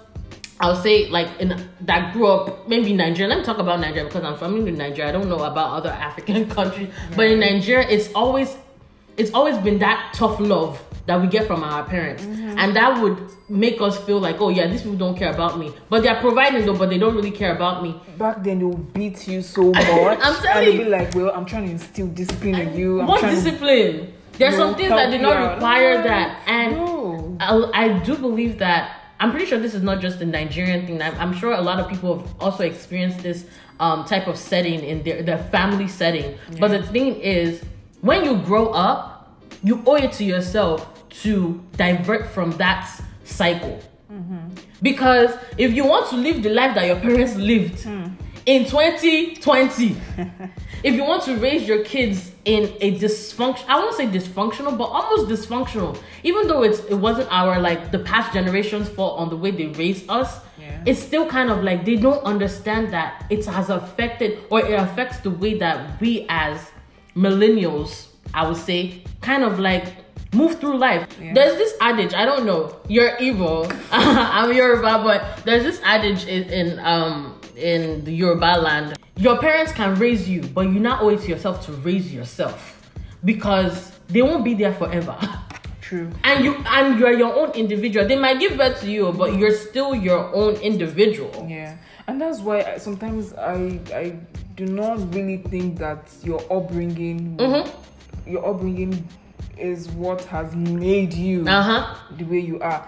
I'll 0.61 0.77
say, 0.77 1.09
like 1.09 1.27
in 1.41 1.61
that 1.81 2.13
grew 2.13 2.27
up 2.27 2.69
maybe 2.69 2.93
Nigeria. 2.93 3.27
Let 3.27 3.39
me 3.39 3.43
talk 3.43 3.57
about 3.57 3.81
Nigeria 3.81 4.05
because 4.05 4.23
I'm 4.23 4.37
from 4.37 4.63
Nigeria. 4.77 5.09
I 5.09 5.11
don't 5.11 5.27
know 5.27 5.43
about 5.43 5.71
other 5.73 5.89
African 5.89 6.49
countries, 6.57 6.87
but 7.17 7.27
in 7.27 7.41
Nigeria, 7.41 7.85
it's 7.89 8.13
always 8.13 8.55
it's 9.17 9.31
always 9.33 9.57
been 9.59 9.79
that 9.79 10.13
tough 10.13 10.39
love 10.39 10.81
that 11.05 11.19
we 11.19 11.27
get 11.27 11.47
from 11.47 11.63
our 11.63 11.83
parents, 11.83 12.23
Mm-hmm. 12.23 12.59
and 12.59 12.75
that 12.75 13.01
would 13.01 13.17
make 13.49 13.81
us 13.81 13.97
feel 14.05 14.19
like, 14.19 14.39
oh 14.39 14.49
yeah, 14.49 14.67
these 14.67 14.83
people 14.83 14.97
don't 14.97 15.17
care 15.17 15.31
about 15.33 15.57
me, 15.57 15.73
but 15.89 16.03
they're 16.03 16.19
providing 16.21 16.65
though, 16.65 16.77
but 16.77 16.89
they 16.89 16.97
don't 16.99 17.15
really 17.15 17.31
care 17.31 17.55
about 17.55 17.81
me. 17.81 17.99
Back 18.17 18.43
then, 18.43 18.59
they 18.59 18.65
would 18.65 18.93
beat 18.93 19.27
you 19.27 19.41
so 19.41 19.71
much. 19.71 19.77
I'm 20.21 20.35
telling 20.35 20.45
and 20.45 20.67
they'll 20.67 20.73
you. 20.75 20.83
be 20.83 20.89
like, 20.89 21.15
"Well, 21.15 21.31
I'm 21.33 21.45
trying 21.45 21.65
to 21.65 21.71
instill 21.71 22.07
discipline 22.07 22.55
in 22.55 22.77
you." 22.77 23.01
I'm 23.01 23.07
what 23.07 23.21
trying 23.21 23.35
to 23.35 23.41
discipline? 23.41 24.13
There's 24.37 24.55
some 24.55 24.75
things 24.75 24.89
that 24.89 24.99
help 24.99 25.11
did 25.11 25.21
not 25.21 25.53
require 25.55 25.97
No, 25.97 26.03
that, 26.03 26.43
and 26.47 26.75
no. 26.75 27.37
I, 27.41 27.85
I 27.85 27.99
do 27.99 28.15
believe 28.15 28.59
that 28.59 29.01
I'm 29.19 29.31
pretty 29.31 29.47
sure 29.47 29.59
this 29.59 29.73
is 29.73 29.81
not 29.81 29.99
just 29.99 30.21
a 30.21 30.25
Nigerian 30.25 30.85
thing. 30.85 31.01
I'm, 31.01 31.13
I'm 31.19 31.33
sure 31.33 31.51
a 31.53 31.61
lot 31.61 31.79
of 31.79 31.89
people 31.89 32.19
have 32.19 32.35
also 32.39 32.63
experienced 32.63 33.19
this 33.21 33.45
um, 33.81 34.05
type 34.05 34.27
of 34.27 34.37
setting 34.37 34.79
in 34.81 35.03
their, 35.03 35.23
their 35.23 35.39
family 35.51 35.87
setting. 35.89 36.37
But 36.59 36.69
the 36.69 36.83
thing 36.83 37.15
is, 37.19 37.61
when 38.01 38.23
you 38.25 38.37
grow 38.37 38.67
up, 38.69 39.37
you 39.63 39.83
owe 39.85 39.95
it 39.95 40.13
to 40.13 40.23
yourself 40.23 41.09
to 41.09 41.63
divert 41.75 42.27
from 42.27 42.51
that 42.53 42.89
cycle. 43.23 43.81
Mm-hmm. 44.11 44.49
Because 44.81 45.37
if 45.57 45.73
you 45.73 45.85
want 45.85 46.09
to 46.09 46.15
live 46.15 46.41
the 46.41 46.49
life 46.49 46.75
that 46.75 46.85
your 46.85 46.99
parents 46.99 47.35
lived 47.35 47.81
hmm. 47.81 48.07
in 48.45 48.65
2020, 48.65 49.97
if 50.83 50.95
you 50.95 51.03
want 51.03 51.23
to 51.23 51.35
raise 51.37 51.67
your 51.67 51.83
kids 51.83 52.31
in 52.45 52.73
a 52.79 52.97
dysfunction, 52.97 53.65
I 53.67 53.77
won't 53.79 53.95
say 53.95 54.07
dysfunctional, 54.07 54.77
but 54.77 54.85
almost 54.85 55.29
dysfunctional, 55.29 56.01
even 56.23 56.47
though 56.47 56.63
it's 56.63 56.79
it 56.85 56.95
wasn't 56.95 57.27
our 57.31 57.59
like 57.59 57.91
the 57.91 57.99
past 57.99 58.33
generations' 58.33 58.89
fault 58.89 59.19
on 59.19 59.29
the 59.29 59.37
way 59.37 59.51
they 59.51 59.67
raised 59.67 60.09
us. 60.09 60.39
Yeah. 60.59 60.81
It's 60.85 61.01
still 61.01 61.27
kind 61.27 61.49
of 61.49 61.63
like 61.63 61.85
they 61.85 61.97
don't 61.97 62.23
understand 62.23 62.93
that 62.93 63.25
it 63.29 63.45
has 63.45 63.69
affected 63.69 64.39
or 64.49 64.61
it 64.61 64.79
affects 64.79 65.19
the 65.19 65.31
way 65.31 65.57
that 65.59 65.99
we 65.99 66.25
as 66.29 66.71
millennials, 67.19 68.07
I 68.33 68.47
would 68.47 68.57
say, 68.57 69.03
kind 69.21 69.43
of 69.43 69.59
like 69.59 69.85
move 70.33 70.59
through 70.59 70.77
life. 70.77 71.07
Yeah. 71.21 71.33
There's 71.33 71.57
this 71.57 71.73
adage, 71.81 72.13
I 72.13 72.23
don't 72.25 72.45
know, 72.45 72.75
you're 72.87 73.17
evil. 73.19 73.67
I'm 73.91 74.53
Yoruba, 74.55 75.03
but 75.03 75.43
there's 75.45 75.63
this 75.63 75.81
adage 75.83 76.25
in, 76.25 76.43
in 76.49 76.79
um 76.79 77.35
in 77.55 78.05
the 78.05 78.13
Yoruba 78.13 78.59
land. 78.61 78.97
Your 79.17 79.37
parents 79.39 79.71
can 79.73 79.95
raise 79.99 80.29
you, 80.29 80.41
but 80.55 80.61
you're 80.71 80.79
not 80.81 81.01
owe 81.03 81.09
it 81.09 81.21
to 81.21 81.27
yourself 81.27 81.65
to 81.65 81.73
raise 81.73 82.13
yourself. 82.13 82.75
because 83.25 83.91
they 84.07 84.21
won't 84.21 84.43
be 84.45 84.53
there 84.53 84.73
forever. 84.73 85.17
True. 85.81 86.09
and 86.23 86.45
you 86.45 86.53
and 86.67 86.99
you're 86.99 87.13
your 87.17 87.33
own 87.33 87.49
individual. 87.51 88.07
They 88.07 88.15
might 88.15 88.39
give 88.39 88.55
birth 88.57 88.79
to 88.81 88.89
you, 88.91 89.11
but 89.11 89.35
you're 89.35 89.51
still 89.57 89.95
your 89.95 90.29
own 90.35 90.53
individual. 90.61 91.47
Yeah, 91.49 91.77
and 92.07 92.21
that's 92.21 92.39
why 92.39 92.61
I, 92.61 92.77
sometimes 92.77 93.33
I 93.33 93.79
I 93.91 94.03
do 94.59 94.65
not 94.65 95.13
really 95.15 95.37
think 95.37 95.77
that 95.79 96.01
your 96.23 96.41
upbringing 96.51 97.37
Mm-hmm. 97.37 98.29
your 98.29 98.45
upbringing 98.49 99.07
is 99.57 99.87
what 99.91 100.21
has 100.25 100.53
made 100.55 101.13
you 101.13 101.47
Uh 101.47 101.61
huh. 101.61 101.95
the 102.17 102.25
way 102.25 102.39
you 102.39 102.59
are. 102.59 102.85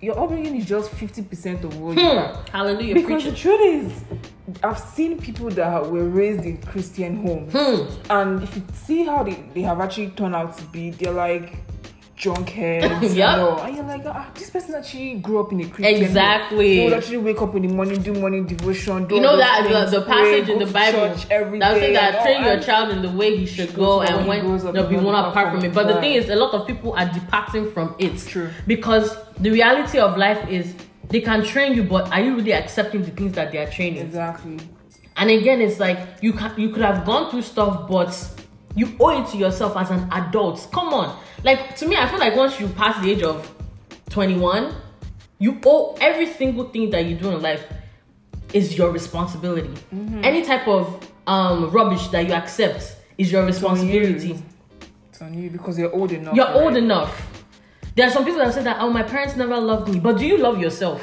Your 0.00 0.18
upbringing 0.22 0.56
is 0.56 0.66
just 0.66 0.90
fifty 0.90 1.22
percent 1.22 1.64
of 1.64 1.78
what 1.80 1.96
you 1.96 2.02
are. 2.02 2.34
Hmm. 2.34 2.50
Hallelujah. 2.56 2.94
Because 2.94 3.22
Preach 3.22 3.34
the 3.34 3.40
truth 3.40 3.60
is, 3.62 4.04
I've 4.62 4.78
seen 4.78 5.18
people 5.18 5.48
that 5.50 5.90
were 5.90 6.08
raised 6.08 6.44
in 6.44 6.58
Christian 6.62 7.24
homes, 7.24 7.52
Hmm. 7.52 8.10
and 8.10 8.42
if 8.42 8.54
you 8.56 8.62
see 8.74 9.04
how 9.04 9.22
they, 9.22 9.38
they 9.54 9.62
have 9.62 9.80
actually 9.80 10.10
turned 10.10 10.34
out 10.34 10.56
to 10.58 10.64
be, 10.66 10.90
they're 10.90 11.12
like 11.12 11.56
drunk 12.16 12.48
heads. 12.48 13.14
Yup. 13.14 13.60
and, 13.60 13.68
and 13.68 13.76
you're 13.76 13.84
like, 13.84 14.02
ah, 14.06 14.30
this 14.34 14.50
person 14.50 14.74
actually 14.74 15.14
grew 15.16 15.38
up 15.40 15.52
in 15.52 15.60
a 15.60 15.68
Christian. 15.68 16.02
Exactly. 16.02 16.76
They 16.76 16.84
would 16.84 16.94
actually 16.94 17.18
wake 17.18 17.40
up 17.42 17.54
in 17.54 17.62
the 17.62 17.68
morning, 17.68 18.02
do 18.02 18.14
morning 18.14 18.46
devotion. 18.46 19.06
Do 19.06 19.16
You 19.16 19.20
know 19.20 19.36
that 19.36 19.66
things, 19.66 19.90
the, 19.90 20.00
the 20.00 20.06
pray, 20.06 20.14
passage 20.14 20.48
in 20.48 20.58
the 20.58 20.66
Bible 20.66 21.14
church 21.14 21.26
every 21.30 21.58
that 21.58 21.74
say 21.74 21.92
that 21.92 22.22
train 22.22 22.44
your 22.44 22.60
child 22.60 22.90
in 22.90 23.02
the 23.02 23.10
way 23.10 23.36
he 23.36 23.46
should 23.46 23.74
go, 23.74 24.00
and 24.00 24.26
when 24.26 24.40
grows 24.40 24.64
up, 24.64 24.74
no, 24.74 24.84
he 24.84 24.90
he 24.90 24.96
will 24.96 25.04
will 25.04 25.12
not 25.12 25.30
apart 25.30 25.52
from 25.52 25.64
it. 25.64 25.74
But 25.74 25.88
the 25.88 26.00
thing 26.00 26.14
is, 26.14 26.28
a 26.30 26.36
lot 26.36 26.54
of 26.54 26.66
people 26.66 26.94
are 26.94 27.08
departing 27.12 27.70
from 27.70 27.94
it. 27.98 28.18
True. 28.18 28.50
Because 28.66 29.16
the 29.38 29.50
reality 29.50 29.98
of 29.98 30.16
life 30.16 30.48
is 30.48 30.74
they 31.10 31.20
can 31.20 31.44
train 31.44 31.74
you, 31.74 31.84
but 31.84 32.10
are 32.12 32.20
you 32.20 32.34
really 32.34 32.54
accepting 32.54 33.02
the 33.02 33.10
things 33.10 33.34
that 33.34 33.52
they 33.52 33.58
are 33.58 33.70
training? 33.70 34.06
Exactly. 34.06 34.58
And 35.18 35.30
again, 35.30 35.60
it's 35.60 35.78
like 35.78 35.98
you 36.22 36.32
can 36.32 36.58
you 36.58 36.70
could 36.70 36.82
have 36.82 37.04
gone 37.04 37.30
through 37.30 37.42
stuff, 37.42 37.88
but 37.88 38.12
you 38.74 38.94
owe 39.00 39.22
it 39.22 39.28
to 39.30 39.36
yourself 39.36 39.76
as 39.76 39.90
an 39.90 40.08
adult. 40.12 40.68
Come 40.72 40.92
on, 40.92 41.18
like 41.46 41.76
to 41.76 41.86
me, 41.86 41.96
I 41.96 42.06
feel 42.08 42.18
like 42.18 42.36
once 42.36 42.60
you 42.60 42.68
pass 42.68 43.00
the 43.02 43.10
age 43.10 43.22
of 43.22 43.50
twenty 44.10 44.36
one, 44.36 44.74
you 45.38 45.58
owe 45.64 45.96
every 46.00 46.26
single 46.26 46.64
thing 46.68 46.90
that 46.90 47.06
you 47.06 47.16
do 47.16 47.30
in 47.30 47.40
life 47.40 47.64
is 48.52 48.76
your 48.76 48.90
responsibility. 48.90 49.72
Any 50.22 50.44
type 50.44 50.66
of 50.68 51.08
um 51.26 51.70
rubbish 51.70 52.08
that 52.08 52.26
you 52.26 52.34
accept 52.34 52.96
is 53.16 53.32
your 53.32 53.46
responsibility. 53.46 54.28
you. 54.28 54.42
It's 55.10 55.22
on 55.22 55.32
you 55.32 55.48
because 55.48 55.78
you're 55.78 55.92
old 55.92 56.12
enough. 56.12 56.34
You're 56.36 56.46
right? 56.46 56.56
old 56.56 56.76
enough. 56.76 57.12
There 57.94 58.06
are 58.06 58.10
some 58.10 58.24
people 58.24 58.40
that 58.40 58.52
say 58.52 58.62
that 58.64 58.78
oh 58.80 58.90
my 58.90 59.02
parents 59.02 59.36
never 59.36 59.56
loved 59.58 59.88
me, 59.88 60.00
but 60.00 60.18
do 60.18 60.26
you 60.26 60.36
love 60.38 60.60
yourself? 60.60 61.00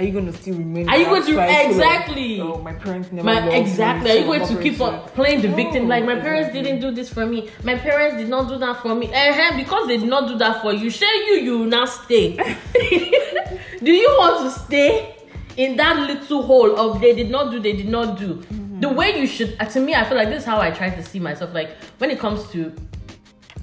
Exactly. 0.00 0.06
Are 0.06 0.06
you 0.06 0.12
going 0.12 0.32
to 0.32 0.42
still 0.42 0.54
remain? 0.54 0.88
Are 0.88 0.96
you 0.96 1.04
going 1.06 1.22
to- 1.24 1.68
exactly. 1.68 2.40
oh, 2.40 2.58
my 2.58 2.72
parents 2.72 3.12
never 3.12 3.26
My 3.26 3.34
loved 3.34 3.46
me, 3.48 3.60
exactly. 3.60 4.10
Are 4.10 4.16
you 4.16 4.24
going 4.24 4.46
to 4.46 4.62
keep 4.62 4.80
on 4.80 5.00
playing 5.10 5.42
the 5.42 5.48
victim? 5.48 5.88
Like 5.88 6.04
my 6.04 6.14
parents 6.14 6.48
exactly. 6.48 6.62
didn't 6.62 6.80
do 6.80 6.90
this 6.90 7.12
for 7.12 7.26
me. 7.26 7.50
My 7.64 7.76
parents 7.76 8.16
did 8.16 8.28
not 8.28 8.48
do 8.48 8.58
that 8.58 8.80
for 8.82 8.94
me. 8.94 9.12
uh 9.12 9.56
because 9.56 9.88
they 9.88 9.98
did 9.98 10.08
not 10.08 10.28
do 10.28 10.38
that 10.38 10.62
for 10.62 10.72
you, 10.72 10.90
share 10.90 11.14
you, 11.14 11.34
you 11.42 11.58
will 11.58 11.66
now 11.66 11.84
stay. 11.84 12.36
do 13.82 13.92
you 13.92 14.08
want 14.18 14.44
to 14.44 14.60
stay 14.60 15.16
in 15.56 15.76
that 15.76 15.96
little 16.08 16.42
hole 16.42 16.78
of 16.78 17.00
they 17.00 17.14
did 17.14 17.30
not 17.30 17.50
do, 17.50 17.60
they 17.60 17.74
did 17.74 17.88
not 17.88 18.18
do? 18.18 18.34
Mm-hmm. 18.34 18.80
The 18.80 18.88
way 18.88 19.20
you 19.20 19.26
should. 19.26 19.58
To 19.58 19.80
me, 19.80 19.94
I 19.94 20.04
feel 20.04 20.16
like 20.16 20.28
this 20.28 20.40
is 20.40 20.46
how 20.46 20.60
I 20.60 20.70
try 20.70 20.88
to 20.90 21.02
see 21.02 21.18
myself. 21.20 21.52
Like 21.52 21.70
when 21.98 22.10
it 22.10 22.18
comes 22.18 22.48
to 22.52 22.74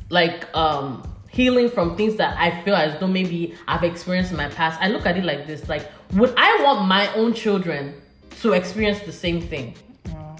like 0.09 0.45
um 0.55 1.03
healing 1.29 1.69
from 1.69 1.95
things 1.95 2.15
that 2.15 2.35
I 2.37 2.63
feel 2.63 2.75
as 2.75 2.99
though 2.99 3.07
maybe 3.07 3.53
I've 3.67 3.83
experienced 3.83 4.31
in 4.31 4.37
my 4.37 4.49
past. 4.49 4.81
I 4.81 4.87
look 4.87 5.05
at 5.05 5.17
it 5.17 5.23
like 5.23 5.45
this: 5.47 5.67
like, 5.69 5.87
would 6.13 6.33
I 6.37 6.63
want 6.63 6.87
my 6.87 7.13
own 7.13 7.33
children 7.33 7.93
to 8.41 8.53
experience 8.53 8.99
the 8.99 9.11
same 9.11 9.41
thing, 9.41 9.75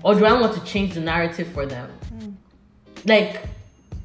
or 0.04 0.16
do 0.16 0.26
I 0.26 0.34
want 0.40 0.54
to 0.56 0.64
change 0.64 0.94
the 0.94 1.02
narrative 1.02 1.48
for 1.50 1.66
them? 1.66 1.92
Like, 3.06 3.42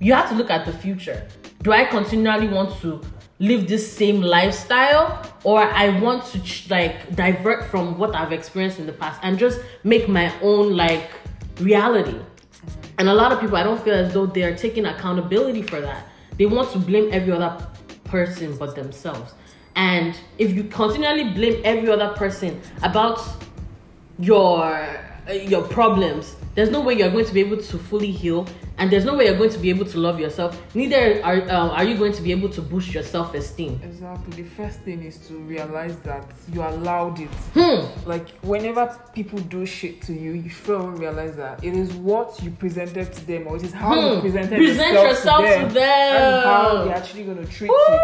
you 0.01 0.13
have 0.15 0.29
to 0.31 0.35
look 0.35 0.51
at 0.51 0.67
the 0.67 0.73
future. 0.73 1.27
Do 1.63 1.73
I 1.73 1.85
continually 1.85 2.49
want 2.49 2.79
to 2.81 3.01
live 3.39 3.69
this 3.69 3.91
same 3.93 4.21
lifestyle, 4.21 5.23
or 5.45 5.61
I 5.61 6.01
want 6.01 6.25
to 6.27 6.41
ch- 6.43 6.69
like 6.71 7.15
divert 7.15 7.65
from 7.65 7.99
what 7.99 8.15
I've 8.15 8.33
experienced 8.33 8.79
in 8.79 8.87
the 8.87 8.93
past 8.93 9.21
and 9.23 9.39
just 9.39 9.61
make 9.85 10.09
my 10.09 10.33
own 10.41 10.77
like 10.77 11.11
reality? 11.61 12.19
And 12.99 13.09
a 13.09 13.15
lot 13.15 13.33
of 13.33 13.41
people, 13.41 13.57
I 13.57 13.63
don't 13.63 13.83
feel 13.83 13.95
as 13.95 14.13
though 14.13 14.27
they 14.27 14.43
are 14.43 14.57
taking 14.57 14.87
accountability 14.87 15.63
for 15.63 15.81
that. 15.81 16.07
They 16.37 16.47
want 16.47 16.71
to 16.73 16.79
blame 16.79 17.09
every 17.13 17.33
other 17.33 17.67
person 18.05 18.57
but 18.57 18.75
themselves. 18.75 19.35
And 19.75 20.19
if 20.39 20.53
you 20.53 20.65
continually 20.65 21.25
blame 21.25 21.61
every 21.65 21.91
other 21.91 22.15
person 22.15 22.61
about 22.83 23.21
your 24.19 24.69
uh, 25.29 25.33
your 25.33 25.63
problems, 25.63 26.37
there's 26.55 26.71
no 26.71 26.81
way 26.81 26.95
you're 26.95 27.11
going 27.11 27.25
to 27.25 27.33
be 27.33 27.41
able 27.41 27.57
to 27.57 27.79
fully 27.79 28.11
heal, 28.11 28.47
and 28.79 28.91
there's 28.91 29.05
no 29.05 29.15
way 29.15 29.27
you're 29.27 29.37
going 29.37 29.51
to 29.51 29.59
be 29.59 29.71
able 29.71 29.85
to 29.87 29.99
love 29.99 30.19
yourself. 30.21 30.61
Neither 30.75 31.23
are 31.25 31.43
um, 31.51 31.71
are 31.71 31.85
you 31.85 31.97
going 31.97 32.13
to 32.13 32.23
be 32.23 32.33
able 32.33 32.49
to 32.51 32.63
boost 32.63 32.93
your 32.95 33.03
self 33.03 33.35
esteem. 33.35 33.81
Exactly. 33.85 34.43
The 34.43 34.49
first 34.51 34.81
thing 34.81 35.03
is 35.03 35.19
to 35.29 35.35
realize 35.35 35.97
that 36.01 36.25
you 36.53 36.63
allowed 36.63 37.21
it. 37.21 37.29
Hmm. 37.55 37.87
Like 38.09 38.31
whenever 38.43 38.87
people 39.15 39.39
do 39.41 39.65
shit 39.67 40.03
to 40.03 40.13
you, 40.13 40.33
you 40.33 40.49
should 40.49 40.99
realize 40.99 41.37
that 41.37 41.63
it 41.65 41.75
is 41.75 41.93
what 41.95 42.43
you 42.43 42.51
presented 42.51 43.13
to 43.13 43.27
them, 43.27 43.47
or 43.47 43.57
it 43.57 43.63
is 43.65 43.73
how 43.73 43.95
you 43.95 44.15
Hmm. 44.17 44.21
presented 44.21 44.57
Present 44.59 44.93
yourself, 44.93 45.09
yourself 45.09 45.45
to 45.45 45.69
to 45.69 45.75
them. 45.75 45.75
That's 45.75 46.45
how 46.47 46.75
them. 46.75 46.89
they're 46.89 46.97
actually 46.97 47.25
gonna 47.25 47.47
treat 47.47 47.69
you. 47.69 47.99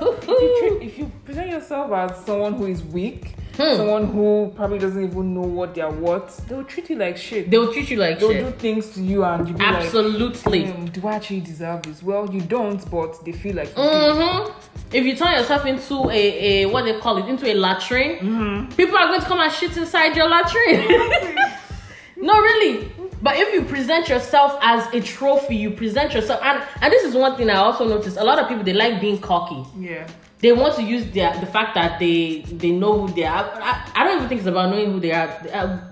If 0.00 0.28
you, 0.28 0.58
treat, 0.60 0.82
if 0.88 0.98
you 0.98 1.12
present 1.24 1.50
yourself 1.50 1.92
as 1.92 2.24
someone 2.24 2.54
who 2.54 2.66
is 2.66 2.82
weak, 2.82 3.33
Hmm. 3.56 3.76
someone 3.76 4.06
who 4.06 4.52
probably 4.56 4.78
doesn't 4.80 5.02
even 5.04 5.32
know 5.32 5.42
what 5.42 5.74
they're 5.76 5.90
worth, 5.90 6.44
they'll 6.48 6.64
treat 6.64 6.90
you 6.90 6.96
like 6.96 7.16
shit. 7.16 7.50
They'll 7.50 7.72
treat 7.72 7.88
you 7.88 7.96
like 7.98 8.18
They'll 8.18 8.32
shit. 8.32 8.44
do 8.44 8.50
things 8.58 8.88
to 8.94 9.00
you, 9.02 9.22
and 9.24 9.46
you'll 9.48 9.56
be 9.58 9.64
like, 9.64 9.76
Absolutely. 9.84 10.66
"Hmm, 10.66 10.86
"Do 10.86 11.06
I 11.06 11.14
actually 11.14 11.40
deserve 11.40 11.82
this?" 11.82 12.02
Well, 12.02 12.28
you 12.34 12.40
don't, 12.40 12.82
but 12.90 13.24
they 13.24 13.30
feel 13.32 13.54
like 13.56 13.68
you 13.68 13.74
do. 13.76 13.82
hmm 13.82 14.50
If 14.92 15.04
you 15.04 15.14
turn 15.16 15.32
yourself 15.38 15.66
into 15.66 16.10
a, 16.10 16.62
a 16.64 16.66
what 16.66 16.84
they 16.84 16.98
call 16.98 17.18
it, 17.18 17.28
into 17.28 17.46
a 17.46 17.54
latrine, 17.54 18.18
Mm-hmm. 18.18 18.74
people 18.76 18.96
are 18.96 19.06
going 19.06 19.20
to 19.20 19.26
come 19.26 19.40
and 19.40 19.52
shit 19.52 19.76
inside 19.76 20.16
your 20.16 20.28
latrine. 20.28 21.36
no, 22.16 22.34
really. 22.40 22.90
But 23.22 23.36
if 23.38 23.54
you 23.54 23.62
present 23.62 24.08
yourself 24.08 24.58
as 24.62 24.92
a 24.92 25.00
trophy, 25.00 25.56
you 25.56 25.70
present 25.70 26.12
yourself, 26.12 26.40
and 26.42 26.62
and 26.82 26.92
this 26.92 27.04
is 27.04 27.14
one 27.14 27.36
thing 27.36 27.48
I 27.50 27.56
also 27.56 27.86
noticed. 27.88 28.16
A 28.18 28.24
lot 28.24 28.38
of 28.38 28.48
people 28.48 28.64
they 28.64 28.72
like 28.74 29.00
being 29.00 29.18
cocky. 29.18 29.64
Yeah. 29.78 30.06
They 30.44 30.52
want 30.52 30.74
to 30.76 30.82
use 30.82 31.04
their 31.16 31.32
the 31.44 31.46
fact 31.56 31.70
that 31.78 31.98
they 31.98 32.44
they 32.62 32.70
know 32.70 32.92
who 33.00 33.14
they 33.18 33.24
are. 33.24 33.46
I, 33.70 33.72
I 33.96 34.04
don't 34.04 34.16
even 34.16 34.28
think 34.28 34.40
it's 34.42 34.48
about 34.54 34.68
knowing 34.72 34.92
who 34.92 35.00
they 35.00 35.12
are. 35.20 35.28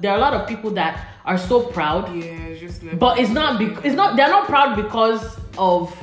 There 0.03 0.11
are 0.13 0.19
a 0.19 0.25
lot 0.27 0.35
of 0.35 0.47
people 0.47 0.71
that 0.81 0.93
are 1.25 1.39
so 1.39 1.57
proud 1.77 2.15
Yeah, 2.15 2.55
just 2.65 2.83
like. 2.83 2.99
but 2.99 3.19
it's 3.19 3.31
not 3.31 3.59
bec- 3.59 3.83
it's 3.87 3.95
not 4.03 4.09
they're 4.17 4.29
not 4.37 4.47
proud 4.55 4.77
because 4.77 5.25
of 5.57 5.97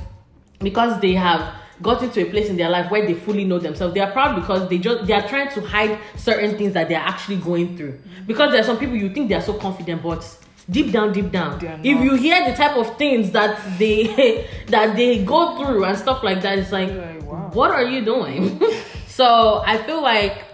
because 0.59 0.99
they 0.99 1.13
have 1.13 1.41
gotten 1.81 2.09
to 2.15 2.21
a 2.25 2.29
place 2.33 2.49
in 2.49 2.57
their 2.57 2.69
life 2.69 2.89
where 2.91 3.05
they 3.05 3.13
fully 3.13 3.45
know 3.45 3.59
themselves 3.59 3.93
they 3.93 3.99
are 3.99 4.11
proud 4.11 4.31
because 4.41 4.67
they 4.69 4.77
just 4.77 5.05
they 5.07 5.13
are 5.13 5.27
trying 5.27 5.49
to 5.53 5.61
hide 5.61 5.97
certain 6.17 6.57
things 6.57 6.73
that 6.73 6.89
they're 6.89 6.99
actually 7.13 7.37
going 7.37 7.77
through 7.77 7.99
because 8.27 8.51
there 8.51 8.61
are 8.61 8.65
some 8.65 8.77
people 8.77 8.95
you 8.95 9.09
think 9.13 9.29
they're 9.29 9.41
so 9.51 9.53
confident 9.53 10.01
but 10.01 10.21
deep 10.69 10.91
down 10.91 11.13
deep 11.13 11.31
down. 11.31 11.59
If 11.83 12.01
you 12.01 12.15
hear 12.15 12.49
the 12.49 12.55
type 12.55 12.77
of 12.77 12.97
things 12.97 13.31
that 13.31 13.59
they 13.77 14.47
that 14.67 14.95
they 14.95 15.23
go 15.23 15.57
through 15.57 15.83
and 15.83 15.97
stuff 15.97 16.23
like 16.23 16.41
that 16.41 16.59
it's 16.59 16.71
like 16.71 16.89
like, 16.89 17.23
wow. 17.23 17.49
what 17.53 17.71
are 17.71 17.83
you 17.85 18.03
doing? 18.03 18.61
So 19.19 19.61
i 19.65 19.77
feel 19.77 20.01
like 20.01 20.45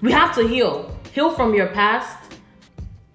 we 0.00 0.12
have 0.12 0.32
to 0.36 0.46
heal. 0.46 0.96
Heal 1.12 1.30
from 1.30 1.52
your 1.54 1.66
past. 1.66 2.16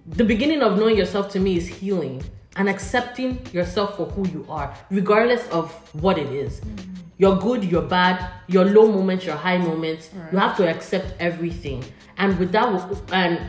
The 0.06 0.24
beginning 0.24 0.60
of 0.60 0.78
knowing 0.78 0.98
yourself 0.98 1.30
to 1.32 1.40
me 1.40 1.56
is 1.56 1.66
healing 1.66 2.22
and 2.56 2.68
accepting 2.68 3.40
yourself 3.52 3.96
for 3.96 4.06
who 4.06 4.28
you 4.28 4.44
are, 4.48 4.74
regardless 4.90 5.48
of 5.48 5.72
what 5.94 6.18
it 6.18 6.30
is. 6.30 6.60
Your 7.16 7.36
good, 7.38 7.64
your 7.64 7.80
bad, 7.82 8.30
your 8.48 8.66
low 8.66 8.92
moments, 8.92 9.24
your 9.24 9.36
high 9.36 9.56
moments. 9.56 10.10
You 10.30 10.38
have 10.38 10.56
to 10.58 10.68
accept 10.68 11.14
everything, 11.18 11.82
and 12.18 12.38
with 12.38 12.52
that, 12.52 12.68
and 13.12 13.40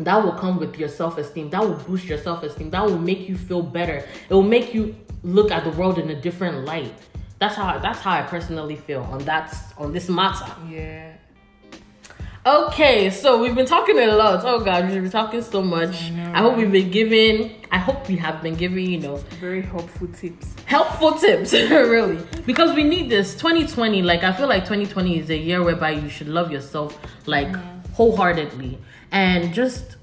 that 0.00 0.22
will 0.22 0.32
come 0.32 0.58
with 0.58 0.78
your 0.78 0.88
self 0.88 1.18
esteem. 1.18 1.50
That 1.50 1.62
will 1.62 1.76
boost 1.76 2.06
your 2.06 2.18
self 2.18 2.42
esteem. 2.42 2.70
That 2.70 2.84
will 2.84 2.98
make 2.98 3.28
you 3.28 3.36
feel 3.36 3.62
better. 3.62 4.04
It 4.28 4.34
will 4.34 4.42
make 4.42 4.74
you 4.74 4.96
look 5.22 5.50
at 5.50 5.64
the 5.64 5.70
world 5.70 5.98
in 5.98 6.10
a 6.10 6.20
different 6.20 6.64
light. 6.64 6.92
That's 7.38 7.54
how 7.54 7.78
that's 7.78 8.00
how 8.00 8.12
I 8.12 8.22
personally 8.22 8.76
feel 8.76 9.02
on 9.02 9.18
that 9.24 9.54
on 9.78 9.92
this 9.92 10.08
matter. 10.08 10.50
Yeah. 10.68 11.12
Okay, 12.46 13.08
so 13.08 13.40
we've 13.40 13.54
been 13.54 13.64
talking 13.64 13.98
a 13.98 14.06
lot. 14.08 14.44
Oh 14.44 14.62
god, 14.62 14.90
we've 14.90 15.00
been 15.00 15.10
talking 15.10 15.40
so 15.40 15.62
much. 15.62 16.02
I 16.02 16.10
know, 16.10 16.32
I 16.34 16.38
hope 16.40 16.52
right? 16.52 16.58
we've 16.58 16.72
been 16.72 16.90
giving. 16.90 17.64
I 17.72 17.78
hope 17.78 18.06
we 18.06 18.16
have 18.16 18.42
been 18.42 18.54
giving, 18.54 18.84
you 18.84 19.00
know, 19.00 19.16
Very 19.40 19.62
helpful 19.62 20.08
tips. 20.08 20.54
helpful 20.66 21.12
tips, 21.12 21.52
really, 21.70 22.18
because 22.44 22.74
we 22.76 22.84
need 22.84 23.08
this. 23.08 23.34
2020, 23.36 24.02
like 24.02 24.24
I 24.24 24.32
feel 24.32 24.46
like 24.46 24.64
2020 24.64 25.20
is 25.20 25.30
a 25.30 25.36
year 25.36 25.62
whereby 25.62 25.92
you 25.92 26.10
should 26.10 26.28
love 26.28 26.50
yourself 26.50 26.98
like 27.26 27.48
mm-hmm. 27.48 27.92
wholeheartedly 27.92 28.78
and 29.14 29.54
just 29.54 29.96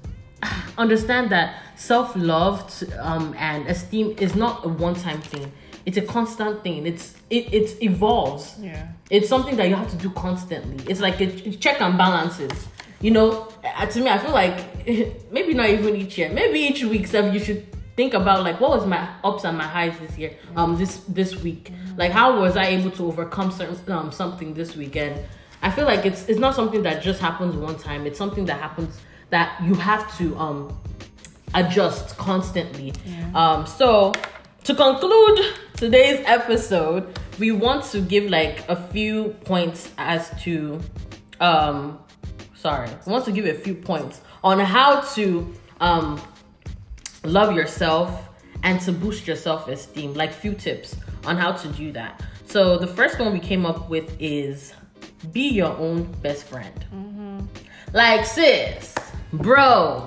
understand 0.78 1.30
that 1.30 1.54
self 1.76 2.14
love 2.16 2.82
um, 2.98 3.34
and 3.38 3.66
esteem 3.68 4.14
is 4.18 4.34
not 4.34 4.64
a 4.64 4.68
one 4.68 4.94
time 4.94 5.20
thing. 5.20 5.52
It's 5.84 5.96
a 5.96 6.02
constant 6.02 6.62
thing. 6.64 6.86
It's 6.86 7.14
it 7.30 7.52
it 7.52 7.82
evolves 7.82 8.56
Yeah. 8.60 8.88
it's 9.10 9.28
something 9.28 9.56
that 9.56 9.68
you 9.68 9.74
have 9.76 9.90
to 9.90 9.96
do 9.96 10.10
constantly. 10.10 10.84
It's 10.90 11.00
like 11.00 11.20
a 11.20 11.26
check 11.64 11.80
and 11.80 11.96
balances. 11.98 12.52
You 13.00 13.10
know, 13.10 13.48
uh, 13.64 13.86
to 13.86 14.00
me, 14.00 14.08
I 14.08 14.18
feel 14.18 14.30
like 14.32 14.56
maybe 15.32 15.54
not 15.54 15.68
even 15.68 15.96
each 15.96 16.16
year, 16.18 16.30
maybe 16.30 16.60
each 16.60 16.84
week, 16.84 17.06
so 17.08 17.26
you 17.30 17.40
should 17.40 17.66
think 17.96 18.14
about 18.14 18.42
like 18.44 18.60
what 18.60 18.70
was 18.70 18.86
my 18.86 19.08
ups 19.24 19.44
and 19.44 19.58
my 19.58 19.64
highs 19.64 19.98
this 19.98 20.16
year, 20.16 20.32
um, 20.56 20.76
this 20.78 20.98
this 21.08 21.36
week. 21.42 21.72
Like 21.96 22.12
how 22.12 22.40
was 22.40 22.56
I 22.56 22.66
able 22.76 22.92
to 22.92 23.06
overcome 23.06 23.50
certain 23.50 23.76
um 23.92 24.10
something 24.12 24.54
this 24.54 24.76
weekend? 24.76 25.20
I 25.62 25.70
feel 25.70 25.84
like 25.84 26.04
it's 26.04 26.28
it's 26.28 26.40
not 26.40 26.54
something 26.54 26.82
that 26.82 27.02
just 27.02 27.20
happens 27.20 27.56
one 27.56 27.78
time. 27.78 28.06
It's 28.06 28.18
something 28.18 28.44
that 28.46 28.60
happens 28.60 29.00
that 29.30 29.62
you 29.64 29.74
have 29.74 30.16
to 30.18 30.36
um 30.36 30.78
adjust 31.54 32.16
constantly. 32.16 32.92
Um, 33.34 33.66
so 33.66 34.12
to 34.64 34.74
conclude 34.74 35.40
today's 35.76 36.22
episode, 36.26 37.18
we 37.38 37.52
want 37.52 37.84
to 37.86 38.00
give 38.00 38.30
like 38.30 38.68
a 38.68 38.76
few 38.76 39.36
points 39.44 39.90
as 39.98 40.30
to 40.42 40.80
um 41.40 41.98
sorry, 42.54 42.88
we 43.06 43.12
want 43.12 43.24
to 43.24 43.32
give 43.32 43.46
a 43.46 43.54
few 43.54 43.74
points 43.74 44.20
on 44.42 44.58
how 44.58 45.00
to 45.14 45.52
um 45.80 46.20
love 47.24 47.54
yourself 47.54 48.28
and 48.64 48.80
to 48.80 48.92
boost 48.92 49.26
your 49.26 49.36
self-esteem, 49.36 50.14
like 50.14 50.32
few 50.32 50.54
tips 50.54 50.96
on 51.24 51.36
how 51.36 51.52
to 51.52 51.68
do 51.68 51.92
that. 51.92 52.20
So 52.46 52.78
the 52.78 52.86
first 52.86 53.18
one 53.18 53.32
we 53.32 53.40
came 53.40 53.64
up 53.66 53.88
with 53.88 54.14
is 54.20 54.74
be 55.30 55.48
your 55.48 55.76
own 55.76 56.04
best 56.22 56.44
friend. 56.44 57.48
Like 57.92 58.24
sis, 58.24 58.94
bro, 59.32 60.06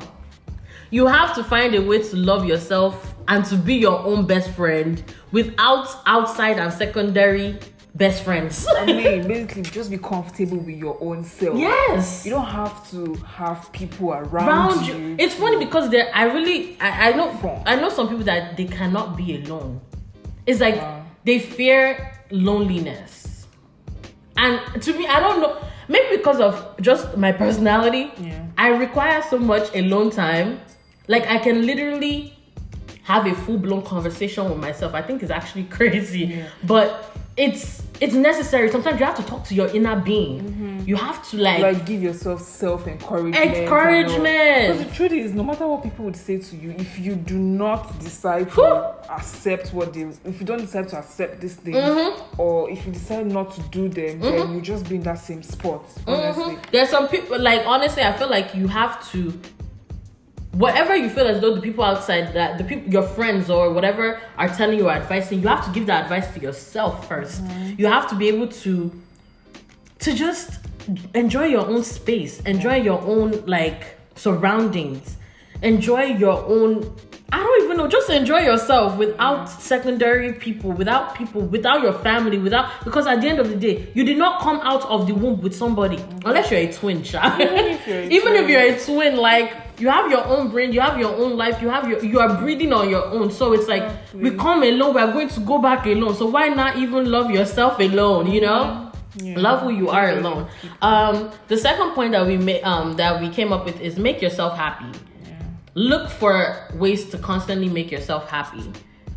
you 0.89 1.05
have 1.07 1.35
to 1.35 1.43
find 1.43 1.75
a 1.75 1.81
way 1.81 2.01
to 2.01 2.15
love 2.15 2.45
yourself 2.45 3.13
and 3.27 3.45
to 3.45 3.55
be 3.55 3.75
your 3.75 3.99
own 3.99 4.25
best 4.25 4.51
friend 4.51 5.03
without 5.31 5.87
outside 6.05 6.57
and 6.57 6.71
secondary 6.73 7.57
best 7.95 8.23
friends. 8.23 8.67
I 8.77 8.85
mean, 8.87 9.27
basically, 9.27 9.63
just 9.63 9.89
be 9.89 9.97
comfortable 9.97 10.57
with 10.57 10.75
your 10.75 10.97
own 11.01 11.23
self. 11.23 11.57
yes. 11.57 12.25
You 12.25 12.31
don't 12.31 12.45
have 12.45 12.89
to 12.91 13.13
have 13.25 13.71
people 13.71 14.13
around, 14.13 14.85
you. 14.85 14.95
you. 14.95 15.15
It's 15.17 15.33
funny 15.33 15.63
because 15.63 15.89
there 15.89 16.09
I 16.13 16.23
really 16.25 16.77
I, 16.79 17.09
I 17.09 17.11
know 17.15 17.31
Fun. 17.37 17.61
I 17.65 17.75
know 17.75 17.89
some 17.89 18.07
people 18.09 18.25
that 18.25 18.57
they 18.57 18.65
cannot 18.65 19.15
be 19.15 19.43
alone. 19.43 19.81
It's 20.45 20.59
like 20.59 20.81
they 21.23 21.39
fear 21.39 22.13
loneliness. 22.31 23.24
And 24.37 24.81
to 24.81 24.93
me, 24.93 25.07
I 25.07 25.19
don't 25.19 25.41
know. 25.41 25.57
Maybe 25.87 26.17
because 26.17 26.39
of 26.39 26.75
just 26.81 27.15
my 27.17 27.31
personality, 27.31 28.11
Yeah. 28.17 28.45
I 28.57 28.69
require 28.69 29.21
so 29.29 29.37
much 29.37 29.73
alone 29.75 30.09
time. 30.11 30.59
Like 31.07 31.27
I 31.27 31.37
can 31.37 31.65
literally 31.65 32.33
have 33.03 33.27
a 33.27 33.35
full 33.35 33.57
blown 33.59 33.83
conversation 33.83 34.49
with 34.49 34.57
myself. 34.57 34.93
I 34.95 35.01
think 35.03 35.21
it's 35.21 35.31
actually 35.31 35.63
crazy, 35.77 36.19
Yeah. 36.25 36.47
but 36.63 37.15
it's 37.37 37.83
it's 38.01 38.13
necessary. 38.13 38.69
Sometimes 38.69 38.99
you 38.99 39.05
have 39.05 39.15
to 39.17 39.23
talk 39.23 39.43
to 39.45 39.55
your 39.55 39.67
inner 39.67 39.95
being. 39.99 40.83
You 40.85 40.95
have 40.97 41.27
to 41.31 41.37
like, 41.37 41.61
like 41.61 41.85
give 41.85 42.01
yourself 42.03 42.41
self 42.41 42.87
encouragement. 42.87 43.35
Encouragement. 43.55 44.77
Because 44.77 44.85
the 44.85 44.93
truth 44.95 45.11
is, 45.13 45.33
no 45.33 45.43
matter 45.43 45.65
what 45.67 45.83
people 45.83 46.05
would 46.05 46.15
say 46.15 46.37
to 46.37 46.55
you, 46.55 46.71
if 46.77 46.99
you 46.99 47.15
do 47.15 47.37
not 47.37 47.97
decide 47.99 48.51
to 48.51 48.93
accept 49.11 49.73
what 49.73 49.93
they, 49.93 50.01
if 50.25 50.39
you 50.39 50.45
don't 50.45 50.59
decide 50.61 50.87
to 50.89 50.97
accept 50.97 51.41
these 51.41 51.55
things, 51.55 51.75
Mm-hmm. 51.77 52.39
or 52.41 52.69
if 52.69 52.85
you 52.85 52.91
decide 52.91 53.25
not 53.27 53.53
to 53.55 53.61
do 53.71 53.89
them, 53.89 54.19
then 54.19 54.53
you 54.53 54.61
just 54.61 54.87
be 54.89 54.95
in 54.95 55.03
that 55.03 55.19
same 55.19 55.41
spot. 55.43 55.83
Honestly, 56.07 56.43
Mhm. 56.55 56.71
There's 56.71 56.89
some 56.89 57.07
people 57.07 57.39
like 57.39 57.65
honestly, 57.65 58.03
I 58.03 58.13
feel 58.13 58.29
like 58.29 58.53
you 58.55 58.67
have 58.67 59.09
to 59.11 59.33
whatever 60.55 60.95
you 60.95 61.09
feel 61.09 61.27
as 61.27 61.41
though 61.41 61.53
the 61.53 61.61
people 61.61 61.83
outside 61.83 62.33
that 62.33 62.57
the 62.57 62.63
people 62.63 62.91
your 62.91 63.03
friends 63.03 63.49
or 63.49 63.73
whatever 63.73 64.21
are 64.37 64.47
telling 64.47 64.79
you 64.79 64.87
or 64.87 64.91
advising, 64.91 65.41
you 65.41 65.47
have 65.47 65.65
to 65.65 65.71
give 65.71 65.85
that 65.87 66.03
advice 66.03 66.33
to 66.33 66.39
yourself 66.39 67.07
1st 67.09 67.41
mm-hmm. 67.41 67.75
You 67.77 67.87
have 67.87 68.09
to 68.09 68.15
be 68.15 68.27
able 68.29 68.47
to 68.47 68.91
to 69.99 70.13
just 70.13 70.59
enjoy 71.13 71.45
your 71.45 71.65
own 71.67 71.83
space, 71.83 72.39
enjoy 72.41 72.75
your 72.75 73.01
own 73.01 73.45
like 73.45 73.97
surroundings, 74.15 75.17
enjoy 75.61 76.03
your 76.03 76.45
own 76.45 76.95
I 77.33 77.39
don't 77.39 77.63
even 77.63 77.77
know, 77.77 77.87
just 77.87 78.09
enjoy 78.09 78.41
yourself 78.41 78.97
without 78.97 79.47
mm-hmm. 79.47 79.59
secondary 79.59 80.33
people, 80.33 80.71
without 80.71 81.15
people, 81.15 81.41
without 81.41 81.81
your 81.81 81.93
family, 81.93 82.37
without 82.37 82.71
because 82.85 83.07
at 83.07 83.19
the 83.19 83.27
end 83.27 83.39
of 83.39 83.49
the 83.49 83.57
day, 83.57 83.91
you 83.93 84.05
did 84.05 84.17
not 84.17 84.41
come 84.41 84.61
out 84.61 84.85
of 84.85 85.07
the 85.07 85.13
womb 85.13 85.41
with 85.41 85.53
somebody 85.53 85.97
mm-hmm. 85.97 86.27
unless 86.27 86.49
you're 86.49 86.61
a 86.61 86.71
twin, 86.71 87.03
child. 87.03 87.41
Even 87.41 87.65
if 87.65 87.87
you're 87.87 87.99
a 87.99 88.07
Even 88.17 88.33
if 88.35 88.49
you're 88.49 88.61
a 88.61 88.79
twin, 88.79 89.17
like 89.17 89.64
you 89.79 89.89
have 89.89 90.09
your 90.09 90.25
own 90.25 90.49
brain, 90.49 90.71
you 90.71 90.81
have 90.81 90.99
your 90.99 91.13
own 91.15 91.37
life, 91.37 91.61
you 91.61 91.69
have 91.69 91.89
your 91.89 92.03
you 92.03 92.19
are 92.19 92.37
breathing 92.37 92.73
on 92.73 92.89
your 92.89 93.05
own. 93.05 93.31
So 93.31 93.53
it's 93.53 93.67
like 93.67 93.89
we 94.13 94.31
come 94.31 94.63
alone, 94.63 94.93
we 94.95 95.01
are 95.01 95.11
going 95.11 95.29
to 95.29 95.39
go 95.41 95.59
back 95.59 95.85
alone. 95.85 96.15
So 96.15 96.27
why 96.27 96.47
not 96.49 96.77
even 96.77 97.11
love 97.11 97.31
yourself 97.31 97.79
alone, 97.79 98.31
you 98.31 98.41
know? 98.41 98.91
Yeah. 99.17 99.39
Love 99.39 99.61
who 99.61 99.69
you 99.69 99.89
are 99.89 100.09
alone. 100.11 100.47
Um, 100.81 101.31
the 101.47 101.57
second 101.57 101.91
point 101.91 102.11
that 102.11 102.25
we 102.27 102.37
made, 102.37 102.63
um, 102.63 102.97
that 102.97 103.21
we 103.21 103.29
came 103.29 103.53
up 103.53 103.65
with 103.65 103.79
is 103.79 103.97
make 103.97 104.21
yourself 104.21 104.57
happy. 104.57 104.97
Look 105.73 106.09
for 106.09 106.67
ways 106.75 107.09
to 107.09 107.17
constantly 107.17 107.69
make 107.69 107.91
yourself 107.91 108.29
happy. 108.29 108.63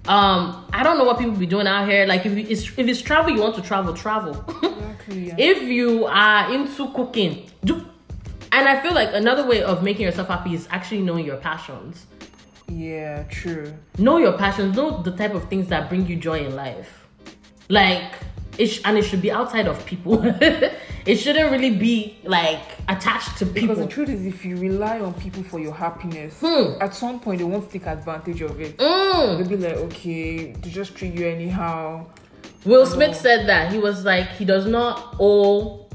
Um, 0.09 0.67
I 0.73 0.83
don't 0.83 0.99
know 0.99 1.05
what 1.05 1.19
people 1.19 1.35
be 1.35 1.47
doing 1.47 1.67
out 1.67 1.89
here. 1.89 2.07
Like 2.07 2.25
if 2.25 2.37
you, 2.37 2.47
it's, 2.49 2.63
if 2.79 2.89
it's 2.89 3.03
travel, 3.03 3.31
you 3.33 3.41
want 3.41 3.55
to 3.57 3.63
travel, 3.63 3.95
travel. 3.95 4.45
Exactly, 5.09 5.29
yeah. 5.29 5.35
if 5.39 5.63
you 5.63 6.07
are 6.07 6.53
into 6.53 6.91
cooking, 6.93 7.49
do. 7.65 7.87
And 8.53 8.69
I 8.69 8.81
feel 8.81 8.93
like 8.95 9.11
another 9.15 9.47
way 9.47 9.63
of 9.63 9.83
making 9.83 10.03
yourself 10.07 10.29
happy 10.29 10.55
is 10.55 10.67
actually 10.71 11.03
knowing 11.03 11.25
your 11.25 11.37
passions. 11.37 12.07
yeah, 12.69 13.25
true. 13.25 13.73
Know 13.99 14.19
your 14.19 14.33
passions. 14.39 14.77
Know 14.77 15.03
the 15.03 15.13
type 15.13 15.35
of 15.35 15.49
things 15.49 15.69
that 15.69 15.89
bring 15.89 16.07
you 16.07 16.17
joy 16.17 16.41
in 16.45 16.55
life. 16.57 17.07
Like 17.69 18.13
it, 18.59 18.67
sh- 18.69 18.81
and 18.85 18.97
it 18.99 19.03
should 19.03 19.23
be 19.23 19.31
outside 19.31 19.67
of 19.69 19.85
people. 19.87 20.21
it 21.07 21.17
shouldn't 21.17 21.51
really 21.51 21.71
be 21.77 22.17
like 22.25 22.61
attached 22.89 23.37
to 23.39 23.47
people. 23.47 23.69
Because 23.75 23.79
the 23.79 23.87
truth 23.87 24.09
is, 24.09 24.25
if 24.27 24.45
you 24.45 24.57
rely 24.57 25.01
on 25.01 25.13
people 25.15 25.43
for 25.43 25.61
your 25.61 25.75
happiness, 25.75 26.39
Hmm. 26.41 26.81
at 26.81 26.95
some 26.95 27.21
point 27.21 27.39
they 27.39 27.45
won't 27.45 27.71
take 27.71 27.87
advantage 27.87 28.41
of 28.43 28.59
it. 28.61 28.77
Mm. 28.79 29.39
They'll 29.39 29.49
be 29.49 29.57
like, 29.57 29.77
okay, 29.89 30.53
they 30.53 30.71
just 30.71 30.95
treat 30.97 31.13
you 31.15 31.27
anyhow. 31.27 32.07
Will 32.65 32.87
Smith 32.87 33.15
said 33.17 33.47
that 33.49 33.71
he 33.73 33.79
was 33.79 34.05
like 34.05 34.29
he 34.31 34.45
does 34.45 34.67
not 34.67 35.17
owe 35.21 35.87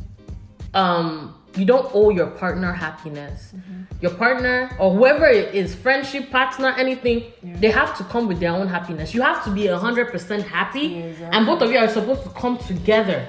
um 0.73 1.35
you 1.55 1.65
don't 1.65 1.89
owe 1.93 2.09
your 2.09 2.27
partner 2.27 2.71
happiness. 2.73 3.53
Mm-hmm. 3.55 3.83
Your 4.01 4.13
partner 4.15 4.75
or 4.79 4.91
whoever 4.93 5.25
it 5.27 5.53
is, 5.53 5.75
friendship, 5.75 6.31
partner, 6.31 6.73
anything, 6.77 7.31
they 7.43 7.69
have 7.69 7.97
to 7.97 8.03
come 8.05 8.27
with 8.27 8.39
their 8.39 8.51
own 8.51 8.67
happiness. 8.67 9.13
You 9.13 9.21
have 9.21 9.43
to 9.45 9.51
be 9.51 9.67
hundred 9.67 10.11
percent 10.11 10.43
happy, 10.43 10.79
Yeah, 10.81 10.97
exactly. 11.03 11.37
and 11.37 11.45
both 11.45 11.61
of 11.61 11.71
you 11.71 11.77
are 11.77 11.87
supposed 11.87 12.23
to 12.23 12.29
come 12.29 12.57
together 12.57 13.27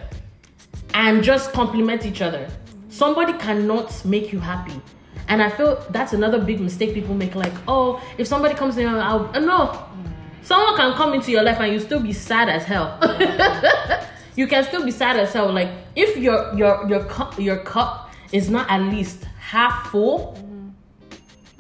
and 0.95 1.23
just 1.23 1.53
complement 1.53 2.07
each 2.07 2.23
other. 2.23 2.47
Mm-hmm. 2.47 2.91
Somebody 2.91 3.33
cannot 3.35 4.05
make 4.05 4.33
you 4.33 4.41
happy. 4.41 4.81
And 5.29 5.43
I 5.43 5.49
feel 5.51 5.83
that's 5.91 6.13
another 6.13 6.39
big 6.39 6.61
mistake 6.61 6.93
people 6.95 7.15
make. 7.15 7.35
Like, 7.35 7.53
oh, 7.67 8.03
if 8.19 8.27
somebody 8.27 8.55
comes 8.55 8.77
in, 8.77 8.87
I'll 8.89 9.31
uh, 9.35 9.39
no. 9.41 9.67
Mm. 9.69 10.13
Someone 10.43 10.77
can 10.77 10.95
come 10.95 11.15
into 11.15 11.31
your 11.31 11.43
life 11.43 11.59
and 11.61 11.73
you 11.73 11.81
still 11.81 12.01
be 12.01 12.13
sad 12.13 12.51
as 12.51 12.65
hell. 12.65 12.99
you 14.37 14.47
can 14.47 14.65
still 14.65 14.85
be 14.85 14.91
sad 14.91 15.17
as 15.19 15.33
hell. 15.33 15.51
Like 15.53 15.71
if 15.97 16.17
your 16.19 16.55
your 16.55 16.87
your 16.89 17.05
cup 17.05 17.39
your 17.39 17.57
cup 17.59 18.04
is 18.35 18.51
not 18.51 18.69
at 18.69 18.83
least 18.83 19.25
half 19.39 19.91
full. 19.91 20.37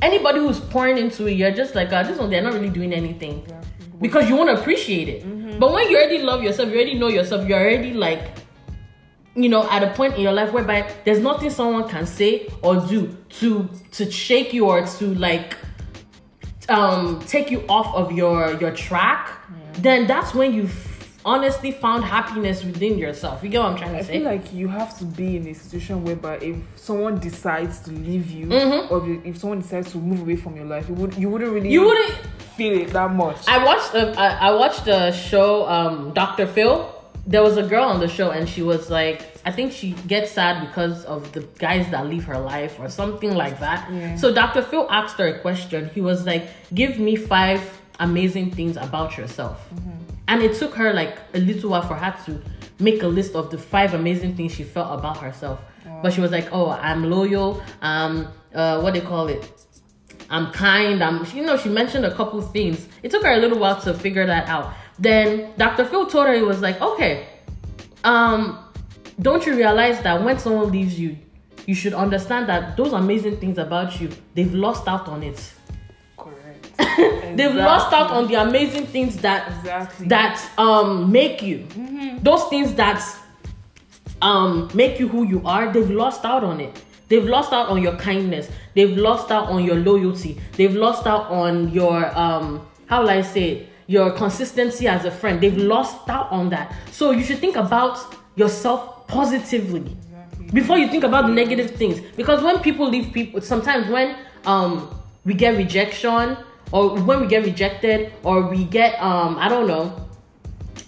Anybody 0.02 0.40
who's 0.40 0.58
pouring 0.58 0.98
into 0.98 1.26
it, 1.28 1.34
you're 1.34 1.52
just 1.52 1.76
like, 1.76 1.92
uh, 1.92 2.02
this 2.02 2.18
one, 2.18 2.28
they're 2.28 2.42
not 2.42 2.52
really 2.52 2.68
doing 2.68 2.92
anything 2.92 3.46
because 4.00 4.28
you 4.28 4.34
want 4.34 4.50
to 4.50 4.60
appreciate 4.60 5.08
it. 5.08 5.58
But 5.60 5.72
when 5.72 5.88
you 5.88 5.96
already 5.96 6.18
love 6.18 6.42
yourself, 6.42 6.68
you 6.70 6.74
already 6.74 6.94
know 6.94 7.06
yourself, 7.06 7.48
you're 7.48 7.60
already 7.60 7.94
like, 7.94 8.28
you 9.36 9.48
know, 9.48 9.70
at 9.70 9.84
a 9.84 9.90
point 9.94 10.14
in 10.14 10.20
your 10.20 10.32
life 10.32 10.52
whereby 10.52 10.92
there's 11.04 11.20
nothing 11.20 11.48
someone 11.48 11.88
can 11.88 12.06
say 12.06 12.48
or 12.60 12.76
do 12.86 13.16
to 13.40 13.70
to 13.92 14.10
shake 14.10 14.52
you 14.52 14.66
or 14.66 14.84
to 14.84 15.14
like 15.14 15.56
um 16.68 17.20
take 17.26 17.50
you 17.52 17.64
off 17.68 17.94
of 17.94 18.10
your 18.10 18.52
your 18.60 18.72
track. 18.72 19.30
Then 19.74 20.08
that's 20.08 20.34
when 20.34 20.52
you 20.52 20.66
honestly 21.24 21.70
found 21.72 22.04
happiness 22.04 22.64
within 22.64 22.98
yourself. 22.98 23.42
You 23.42 23.48
get 23.48 23.60
what 23.62 23.72
I'm 23.72 23.76
trying 23.78 23.92
to 23.92 23.98
I 23.98 24.02
say? 24.02 24.14
I 24.14 24.18
feel 24.18 24.24
like 24.24 24.52
you 24.52 24.68
have 24.68 24.96
to 24.98 25.04
be 25.04 25.36
in 25.36 25.46
a 25.48 25.54
situation 25.54 26.04
whereby 26.04 26.36
if 26.36 26.56
someone 26.76 27.18
decides 27.18 27.78
to 27.80 27.90
leave 27.90 28.30
you, 28.30 28.46
Mhm. 28.46 28.90
or 28.90 28.98
if- 29.28 29.38
someone 29.38 29.60
decides 29.60 29.90
to 29.92 29.98
move 29.98 30.20
away 30.20 30.36
from 30.36 30.56
your 30.56 30.66
life, 30.66 30.88
you 30.88 30.94
would 30.94 31.14
you 31.16 31.28
wouldn't 31.30 31.52
really 31.52 31.70
you 31.70 31.82
wouldn't 31.84 32.12
feel 32.56 32.78
it 32.82 32.88
that 32.92 33.14
much. 33.14 33.38
I 33.48 33.64
watched 33.64 33.94
a, 33.94 34.14
I, 34.20 34.48
I 34.48 34.54
watched 34.54 34.86
a 34.86 35.12
show, 35.12 35.66
um, 35.68 36.12
Dr. 36.14 36.46
Phil. 36.46 36.90
There 37.26 37.42
was 37.42 37.56
a 37.56 37.62
girl 37.62 37.84
on 37.84 38.00
the 38.00 38.08
show, 38.08 38.30
and 38.30 38.46
she 38.46 38.60
was 38.62 38.90
like, 38.90 39.22
I 39.46 39.50
think 39.50 39.72
she 39.72 39.92
gets 40.06 40.30
sad 40.32 40.60
because 40.66 41.06
of 41.06 41.32
the 41.32 41.40
guys 41.58 41.88
that 41.90 42.06
leave 42.06 42.24
her 42.24 42.38
life 42.38 42.78
or 42.78 42.90
something 42.90 43.34
like 43.34 43.60
that. 43.60 43.88
Yeah. 43.90 44.16
So 44.16 44.32
Dr. 44.32 44.60
Phil 44.60 44.86
asked 44.90 45.16
her 45.18 45.28
a 45.28 45.38
question. 45.40 45.90
He 45.94 46.02
was 46.02 46.26
like, 46.26 46.44
"Give 46.74 46.98
me 46.98 47.16
five 47.16 47.62
amazing 47.98 48.50
things 48.50 48.76
about 48.76 49.16
yourself," 49.16 49.58
and 50.28 50.42
it 50.42 50.56
took 50.56 50.74
her 50.74 50.92
like 50.92 51.18
a 51.34 51.38
little 51.38 51.70
while 51.70 51.82
for 51.82 51.94
her 51.94 52.16
to 52.26 52.42
make 52.78 53.02
a 53.02 53.06
list 53.06 53.34
of 53.34 53.50
the 53.50 53.58
five 53.58 53.94
amazing 53.94 54.36
things 54.36 54.54
she 54.54 54.64
felt 54.64 54.98
about 54.98 55.18
herself. 55.18 55.60
But 56.02 56.12
she 56.12 56.20
was 56.20 56.30
like, 56.30 56.48
"Oh, 56.52 56.70
I'm 56.70 57.10
loyal. 57.10 57.62
Um, 57.82 58.28
uh, 58.54 58.80
what 58.80 58.94
they 58.94 59.00
call 59.00 59.28
it." 59.28 59.50
I'm 60.30 60.50
kind. 60.52 61.02
I'm, 61.02 61.26
you 61.34 61.44
know, 61.44 61.56
she 61.56 61.68
mentioned 61.68 62.04
a 62.04 62.14
couple 62.14 62.40
things. 62.40 62.88
It 63.02 63.10
took 63.10 63.22
her 63.22 63.32
a 63.32 63.36
little 63.36 63.58
while 63.58 63.80
to 63.82 63.94
figure 63.94 64.26
that 64.26 64.48
out. 64.48 64.72
Then 64.98 65.52
Dr. 65.56 65.84
Phil 65.84 66.06
told 66.06 66.26
her, 66.26 66.34
he 66.34 66.42
was 66.42 66.60
like, 66.60 66.80
okay, 66.80 67.26
um, 68.04 68.58
don't 69.20 69.44
you 69.46 69.56
realize 69.56 70.00
that 70.02 70.22
when 70.22 70.38
someone 70.38 70.70
leaves 70.70 70.98
you, 70.98 71.18
you 71.66 71.74
should 71.74 71.94
understand 71.94 72.48
that 72.48 72.76
those 72.76 72.92
amazing 72.92 73.38
things 73.38 73.58
about 73.58 74.00
you, 74.00 74.10
they've 74.34 74.52
lost 74.52 74.86
out 74.86 75.08
on 75.08 75.22
it. 75.22 75.52
Correct. 76.78 77.36
they've 77.36 77.54
lost 77.54 77.92
out 77.92 78.10
on 78.10 78.26
the 78.28 78.34
amazing 78.34 78.86
things 78.86 79.16
that 79.18 79.48
Exactly. 79.60 80.06
that 80.08 80.40
um 80.58 81.10
make 81.12 81.42
you. 81.42 81.66
Those 82.22 82.44
things 82.48 82.74
that 82.74 83.02
um 84.22 84.70
make 84.74 84.98
you 85.00 85.08
who 85.08 85.24
you 85.26 85.42
are 85.44 85.72
they've 85.72 85.90
lost 85.90 86.24
out 86.24 86.44
on 86.44 86.60
it. 86.60 86.82
They've 87.08 87.24
lost 87.24 87.52
out 87.52 87.68
on 87.68 87.82
your 87.82 87.96
kindness. 87.96 88.48
They've 88.74 88.96
lost 88.96 89.30
out 89.30 89.48
on 89.48 89.64
your 89.64 89.76
loyalty. 89.76 90.40
They've 90.56 90.74
lost 90.74 91.06
out 91.06 91.30
on 91.30 91.70
your 91.70 92.06
um 92.18 92.66
how 92.86 93.02
will 93.02 93.10
i 93.10 93.22
say 93.22 93.50
it? 93.50 93.68
Your 93.86 94.10
consistency 94.12 94.88
as 94.88 95.04
a 95.04 95.10
friend. 95.10 95.40
They've 95.40 95.56
lost 95.56 96.08
out 96.08 96.30
on 96.32 96.48
that. 96.50 96.74
So 96.90 97.10
you 97.10 97.22
should 97.22 97.38
think 97.38 97.56
about 97.56 97.98
yourself 98.36 99.06
positively. 99.08 99.96
Before 100.52 100.78
you 100.78 100.88
think 100.88 101.04
about 101.04 101.26
the 101.26 101.32
negative 101.32 101.72
things. 101.72 102.00
Because 102.16 102.42
when 102.42 102.60
people 102.60 102.88
leave 102.88 103.12
people 103.12 103.40
sometimes 103.40 103.88
when 103.88 104.16
um 104.46 104.88
we 105.24 105.34
get 105.34 105.56
rejection 105.56 106.36
or 106.72 107.00
when 107.02 107.20
we 107.20 107.26
get 107.26 107.44
rejected 107.44 108.12
or 108.22 108.48
we 108.48 108.64
get 108.64 109.00
um 109.02 109.36
i 109.38 109.48
don't 109.48 109.66
know 109.66 110.00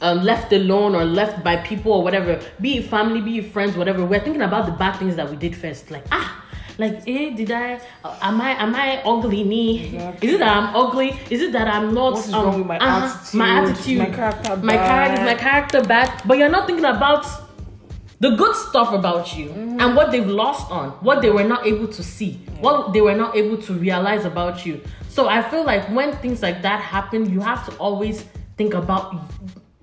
um, 0.00 0.22
left 0.22 0.52
alone 0.52 0.94
or 0.94 1.04
left 1.04 1.42
by 1.42 1.56
people 1.56 1.90
or 1.92 2.02
whatever, 2.02 2.38
be 2.60 2.78
it 2.78 2.84
family, 2.84 3.20
be 3.22 3.38
it 3.38 3.52
friends, 3.52 3.76
whatever, 3.76 4.04
we're 4.04 4.20
thinking 4.20 4.42
about 4.42 4.66
the 4.66 4.72
bad 4.72 4.98
things 4.98 5.16
that 5.16 5.30
we 5.30 5.36
did 5.36 5.56
first. 5.56 5.90
Like, 5.90 6.04
ah, 6.12 6.44
like, 6.76 7.02
eh, 7.08 7.30
did 7.34 7.50
I, 7.50 7.80
uh, 8.04 8.18
am 8.20 8.38
I, 8.40 8.50
am 8.62 8.74
I 8.74 9.02
ugly? 9.04 9.42
Me? 9.42 9.86
Exactly. 9.86 10.28
Is 10.28 10.34
it 10.34 10.38
that 10.40 10.54
I'm 10.56 10.76
ugly? 10.76 11.18
Is 11.30 11.40
it 11.40 11.52
that 11.52 11.68
I'm 11.68 11.94
not, 11.94 12.12
What 12.12 12.26
is 12.26 12.34
um, 12.34 12.44
wrong 12.44 12.58
with 12.58 12.66
my 12.66 12.78
uh-huh, 12.78 13.36
my 13.38 13.48
attitude? 13.62 13.70
attitude, 13.70 13.98
My 13.98 14.10
character 14.16 14.56
my 14.58 14.76
character, 14.76 15.24
my 15.24 15.34
character 15.34 15.82
bad? 15.82 16.22
But 16.26 16.36
you're 16.36 16.50
not 16.50 16.66
thinking 16.66 16.84
about 16.84 17.24
the 18.20 18.30
good 18.36 18.54
stuff 18.54 18.92
about 18.92 19.34
you 19.36 19.46
Mm-hmm. 19.48 19.80
and 19.80 19.96
what 19.96 20.10
they've 20.10 20.26
lost 20.26 20.70
on, 20.70 20.90
what 21.00 21.22
they 21.22 21.30
were 21.30 21.44
not 21.44 21.66
able 21.66 21.88
to 21.88 22.02
see, 22.02 22.34
what 22.60 22.92
they 22.92 23.00
were 23.00 23.14
not 23.14 23.34
able 23.34 23.56
to 23.62 23.72
realize 23.72 24.24
about 24.26 24.66
you. 24.66 24.80
So 25.16 25.29
I 25.29 25.40
feel 25.48 25.64
like 25.64 25.88
when 25.88 26.14
things 26.18 26.42
like 26.42 26.61
that 26.61 26.79
happen, 26.79 27.31
you 27.31 27.40
have 27.40 27.64
to 27.70 27.74
always 27.79 28.26
think 28.59 28.74
about 28.74 29.14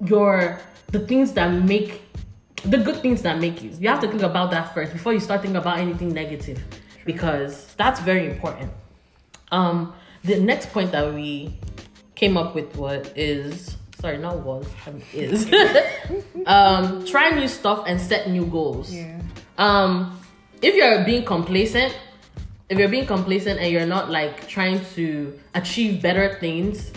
your 0.05 0.59
the 0.91 0.99
things 0.99 1.33
that 1.33 1.47
make 1.51 2.03
the 2.65 2.77
good 2.77 2.97
things 3.01 3.23
that 3.23 3.39
make 3.39 3.63
you. 3.63 3.71
You 3.79 3.89
have 3.89 3.99
to 4.01 4.07
think 4.07 4.21
about 4.21 4.51
that 4.51 4.75
first 4.75 4.93
before 4.93 5.11
you 5.11 5.19
start 5.19 5.41
thinking 5.41 5.55
about 5.55 5.79
anything 5.79 6.13
negative 6.13 6.63
because 7.03 7.73
that's 7.77 7.99
very 8.01 8.27
important. 8.29 8.71
Um 9.51 9.95
the 10.23 10.39
next 10.39 10.71
point 10.71 10.91
that 10.91 11.11
we 11.11 11.57
came 12.13 12.37
up 12.37 12.53
with 12.53 12.75
what 12.75 13.11
is 13.17 13.75
sorry 13.99 14.19
not 14.19 14.37
was 14.41 14.67
um, 14.85 15.01
is 15.13 15.49
um 16.45 17.03
try 17.07 17.31
new 17.31 17.47
stuff 17.47 17.85
and 17.87 17.99
set 17.99 18.29
new 18.29 18.45
goals 18.45 18.93
Yeah. 18.93 19.19
um 19.57 20.19
if 20.61 20.75
you're 20.75 21.03
being 21.03 21.25
complacent 21.25 21.97
if 22.69 22.77
you're 22.77 22.89
being 22.89 23.05
complacent 23.05 23.59
and 23.59 23.71
you're 23.71 23.85
not 23.85 24.09
like 24.09 24.47
trying 24.47 24.79
to 24.95 25.37
achieve 25.53 26.01
better 26.01 26.37
things 26.39 26.91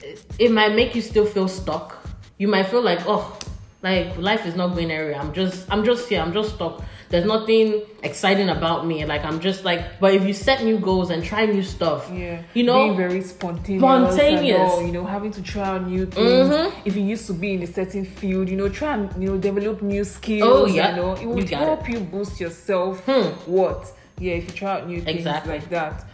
it, 0.00 0.24
it 0.38 0.50
might 0.52 0.74
make 0.74 0.94
you 0.94 1.02
still 1.02 1.26
feel 1.26 1.48
stuck 1.48 2.06
you 2.38 2.48
might 2.48 2.64
feel 2.66 2.82
like 2.82 3.00
oh 3.06 3.38
like 3.82 4.16
life 4.18 4.44
is 4.46 4.54
not 4.56 4.68
going 4.74 4.90
anywhere 4.90 5.14
i'm 5.16 5.32
just 5.32 5.66
i'm 5.70 5.84
just 5.84 6.08
here 6.08 6.20
i'm 6.20 6.32
just 6.32 6.54
stuck 6.54 6.82
there's 7.10 7.24
nothing 7.24 7.82
exciting 8.02 8.48
about 8.48 8.86
me 8.86 9.04
like 9.04 9.24
i'm 9.24 9.40
just 9.40 9.64
like 9.64 9.98
but 10.00 10.12
if 10.14 10.24
you 10.26 10.32
set 10.34 10.62
new 10.64 10.78
goals 10.78 11.10
and 11.10 11.22
try 11.24 11.46
new 11.46 11.62
stuff 11.62 12.10
Yeah, 12.12 12.42
you 12.54 12.64
know 12.64 12.84
being 12.86 12.96
very 12.96 13.22
spontaneous, 13.22 13.80
Spontaneous. 13.82 14.58
all, 14.58 14.82
you 14.84 14.92
know, 14.92 15.04
having 15.06 15.30
to 15.32 15.42
try 15.42 15.62
out 15.68 15.86
new 15.86 16.04
things. 16.06 16.48
Mhm. 16.50 16.72
If 16.84 16.96
you 16.96 17.02
used 17.04 17.26
to 17.28 17.32
be 17.32 17.54
in 17.54 17.62
a 17.62 17.66
certain 17.66 18.04
field, 18.04 18.48
you 18.50 18.56
know, 18.56 18.68
try 18.68 18.94
and 18.94 19.22
you 19.22 19.30
know 19.30 19.38
develop 19.38 19.80
new 19.80 20.04
skills. 20.04 20.42
Oh, 20.52 20.66
yeah. 20.66 20.90
you 20.90 20.96
know, 21.00 21.12
it 21.14 21.22
You 21.22 21.28
would 21.30 21.48
got 21.50 21.60
help 21.60 21.88
you 21.88 22.00
boost 22.00 22.40
yourself. 22.40 23.00
Hmm. 23.06 23.28
What? 23.50 23.90
Yeah, 24.18 24.34
if 24.34 24.44
you 24.48 24.54
try 24.54 24.80
out 24.80 24.86
new 24.88 25.00
things 25.00 25.18
Exactly. 25.18 25.52
like 25.58 25.68
that. 25.70 26.04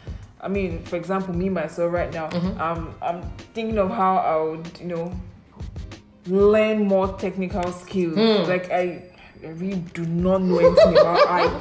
I 0.40 0.48
mean, 0.48 0.82
for 0.82 0.96
example, 0.96 1.34
me 1.34 1.48
myself 1.48 1.92
right 1.92 2.12
now, 2.12 2.28
Mm-hmm. 2.28 2.60
um, 2.60 2.94
I'm 3.00 3.22
thinking 3.54 3.78
of 3.78 3.90
how 3.90 4.16
I 4.18 4.36
would, 4.50 4.68
you 4.78 4.86
know, 4.86 5.12
learn 6.26 6.84
more 6.86 7.08
technical 7.18 7.70
skills. 7.72 8.14
Hmm. 8.14 8.48
Like 8.50 8.70
I. 8.70 9.10
I 9.42 9.48
really 9.48 9.80
do 9.92 10.06
not 10.06 10.40
know 10.40 10.56
anything 10.58 10.96
about 10.96 11.18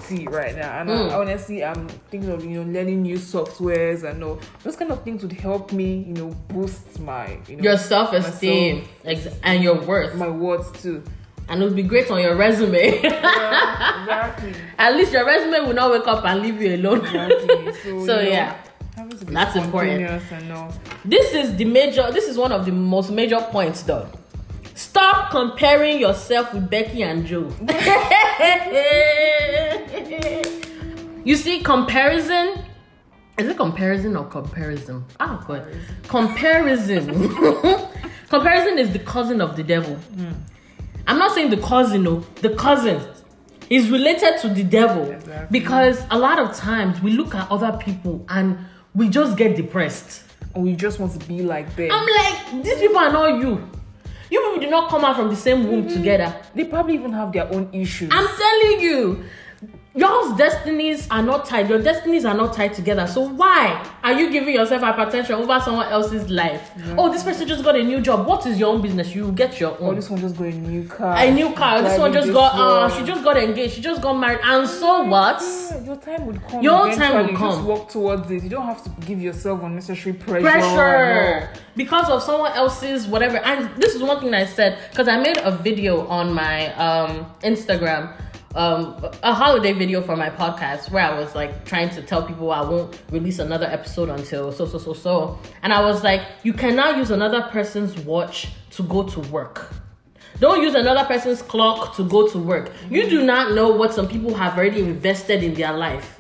IT 0.10 0.30
right 0.32 0.56
now, 0.56 0.80
and 0.80 0.90
Hmm. 0.90 0.96
I, 0.96 1.16
honestly, 1.20 1.66
I'm 1.66 1.90
thinking 2.10 2.30
of 2.30 2.46
you 2.46 2.64
know 2.64 2.72
learning 2.72 3.02
new 3.02 3.18
softwares 3.18 4.10
and 4.10 4.24
all 4.24 4.40
those 4.64 4.78
kind 4.78 4.90
of 4.90 5.04
things 5.04 5.22
would 5.22 5.34
help 5.34 5.74
me, 5.74 6.02
you 6.08 6.14
know, 6.14 6.28
boost 6.48 6.98
my 7.02 7.40
you 7.46 7.58
know 7.58 7.64
your 7.64 7.78
self-esteem 7.78 8.76
myself, 9.04 9.28
ex- 9.28 9.40
and 9.44 9.62
your 9.62 9.82
worth 9.82 10.16
my 10.16 10.30
words 10.30 10.72
too. 10.82 11.04
And 11.50 11.62
it 11.62 11.66
would 11.66 11.76
be 11.76 11.84
great 11.84 12.10
on 12.10 12.22
your 12.22 12.36
resume. 12.36 13.02
Yeah, 13.02 14.02
exactly. 14.04 14.54
at 14.78 14.96
least 14.96 15.12
your 15.12 15.26
resume 15.26 15.68
will 15.68 15.74
not 15.74 15.92
wake 15.92 16.08
up 16.08 16.24
and 16.26 16.42
leave 16.42 16.62
you 16.62 16.76
alone. 16.76 17.06
Exactly. 17.06 17.74
So, 17.84 18.06
so 18.06 18.20
yeah. 18.22 18.56
having 18.96 19.18
That's 19.34 19.56
important. 19.56 20.08
spontaneous 20.08 20.32
And 20.32 20.52
all. 20.54 20.74
this 21.04 21.34
is 21.34 21.56
the 21.58 21.66
major 21.66 22.12
this 22.12 22.26
is 22.28 22.38
one 22.38 22.52
of 22.52 22.66
the 22.66 22.72
most 22.72 23.12
major 23.12 23.40
points 23.52 23.84
though. 23.84 24.08
Stop 24.76 25.32
comparing 25.32 26.00
yourself 26.00 26.54
with 26.54 26.70
becky 26.70 27.04
and 27.04 27.26
joe. 27.26 27.52
You 31.26 31.38
see 31.38 31.62
comparison 31.62 32.60
is 33.38 33.48
it 33.48 33.58
comparison 33.58 34.16
or 34.16 34.26
comparison? 34.26 35.04
Oh 35.20 35.44
god. 35.48 35.66
Comparison. 36.08 37.30
Comparison. 38.30 38.78
Is 38.78 38.92
the 38.94 39.00
cousin 39.00 39.42
of 39.42 39.56
the 39.56 39.64
devil 39.64 39.96
hmm. 39.96 40.32
I'm 41.08 41.18
not 41.18 41.34
saying 41.34 41.50
the 41.50 41.58
cousin 41.58 42.04
no 42.04 42.20
the 42.42 42.50
cousin 42.56 43.02
is 43.70 43.90
related 43.90 44.38
to 44.40 44.50
the 44.50 44.64
devil 44.64 45.10
Exactly. 45.12 45.48
because 45.60 46.04
a 46.12 46.18
lot 46.18 46.38
of 46.40 46.56
times 46.56 47.02
we 47.02 47.12
look 47.12 47.34
at 47.36 47.50
other 47.50 47.78
people 47.78 48.26
and 48.30 48.58
we 48.94 49.10
just 49.10 49.38
get 49.38 49.56
depressed 49.56 50.24
And 50.56 50.64
we 50.64 50.76
just 50.76 51.00
want 51.00 51.20
to 51.20 51.28
be 51.28 51.42
like 51.42 51.76
them. 51.76 51.90
I'm 51.92 52.06
like, 52.22 52.64
these 52.64 52.78
people 52.80 52.98
are 53.00 53.12
not 53.12 53.42
you. 53.42 53.54
You 54.30 54.40
people 54.42 54.60
did 54.60 54.70
not 54.70 54.88
come 54.92 55.04
out 55.04 55.16
from 55.16 55.30
the 55.30 55.36
same 55.36 55.68
womb 55.68 55.88
together. 55.88 56.30
they 56.54 56.64
probably 56.66 56.94
even 56.94 57.12
have 57.14 57.32
their 57.32 57.48
own 57.52 57.70
issues. 57.74 58.10
I'm 58.14 58.28
telling 58.28 58.80
you, 58.82 59.24
y'all's 59.96 60.38
destinies 60.38 61.08
are 61.12 61.22
not 61.22 61.46
tied. 61.46 61.70
Your 61.70 61.82
destinies 61.82 62.26
are 62.26 62.34
not 62.34 62.54
tied 62.54 62.74
together. 62.74 63.06
So 63.08 63.22
why 63.30 63.88
are 64.04 64.14
you 64.14 64.32
giving 64.32 64.54
yourself 64.56 64.82
hypertension 64.82 65.32
over 65.32 65.60
someone 65.64 65.88
else's 65.88 66.30
life? 66.30 66.72
Oh, 66.98 67.12
this 67.12 67.24
person 67.24 67.48
just 67.48 67.64
got 67.64 67.76
a 67.76 67.84
new 67.84 68.02
job. 68.02 68.28
What 68.28 68.46
is 68.48 68.60
your 68.60 68.74
own 68.74 68.82
business? 68.82 69.14
You 69.14 69.32
get 69.32 69.60
your 69.60 69.72
own. 69.82 69.92
oh, 69.92 69.96
this 69.96 70.10
one 70.10 70.20
just 70.20 70.36
got 70.38 70.48
a 70.48 70.52
new 70.52 70.88
car. 70.88 71.16
A 71.18 71.32
new 71.32 71.54
car. 71.54 71.82
This 71.82 72.00
one 72.00 72.12
just 72.14 72.32
got. 72.32 72.54
Uh, 72.56 72.90
she 72.98 73.06
just 73.06 73.24
got 73.24 73.38
engaged. 73.38 73.76
She 73.76 73.82
just 73.82 74.02
got 74.02 74.14
married. 74.14 74.40
And 74.44 74.68
so 74.68 75.04
what? 75.04 75.42
Yeah, 75.42 75.84
your 75.84 75.96
time 75.98 76.26
would 76.26 76.42
come. 76.48 76.64
Your 76.64 76.74
own 76.74 76.96
time 76.96 77.12
eventually. 77.12 77.34
will 77.34 77.40
Just 77.50 77.58
come. 77.58 77.66
work 77.68 77.90
towards 77.90 78.32
it. 78.32 78.44
You 78.44 78.50
don't 78.50 78.66
have 78.66 78.84
to 78.84 78.90
give 79.06 79.22
yourself 79.22 79.64
unnecessary 79.64 80.14
pressure. 80.14 80.42
pressure 80.42 81.50
because 81.76 82.10
of 82.10 82.22
someone 82.22 82.52
else's 82.54 83.08
whatever 83.08 83.38
and 83.38 83.70
this 83.82 83.96
is 83.96 84.02
one 84.04 84.20
thing 84.20 84.34
i 84.34 84.46
said 84.46 84.78
because 84.92 85.08
i 85.08 85.20
made 85.20 85.38
a 85.38 85.50
video 85.58 86.06
on 86.08 86.32
my 86.32 86.72
um 86.76 87.26
instagram 87.44 88.14
um 88.56 89.04
a 89.24 89.34
holiday 89.34 89.74
video 89.74 90.02
for 90.02 90.16
my 90.16 90.30
podcast 90.30 90.92
where 90.92 91.04
i 91.04 91.20
was 91.20 91.34
like 91.34 91.66
trying 91.66 91.90
to 91.90 92.02
tell 92.02 92.22
people 92.26 92.52
i 92.52 92.62
won't 92.62 93.02
release 93.10 93.40
another 93.40 93.66
episode 93.66 94.10
until 94.10 94.52
so 94.52 94.66
so 94.66 94.78
so 94.78 94.94
so 94.94 95.40
and 95.64 95.74
i 95.74 95.82
was 95.82 96.04
like 96.04 96.22
you 96.44 96.54
cannot 96.54 96.98
use 96.98 97.10
another 97.10 97.42
person's 97.50 97.98
watch 98.00 98.50
to 98.70 98.84
go 98.84 99.04
to 99.04 99.20
work 99.32 99.74
don't 100.40 100.62
use 100.62 100.76
another 100.76 101.06
person's 101.06 101.42
clock 101.42 101.96
to 101.96 102.04
go 102.04 102.28
to 102.28 102.40
work. 102.40 102.72
You 102.90 103.10
do 103.10 103.24
not 103.24 103.54
know 103.54 103.70
what 103.70 103.94
some 103.94 104.08
people 104.08 104.34
have 104.34 104.58
already 104.58 104.82
invested 104.82 105.44
in 105.44 105.54
their 105.54 105.74
life 105.74 106.20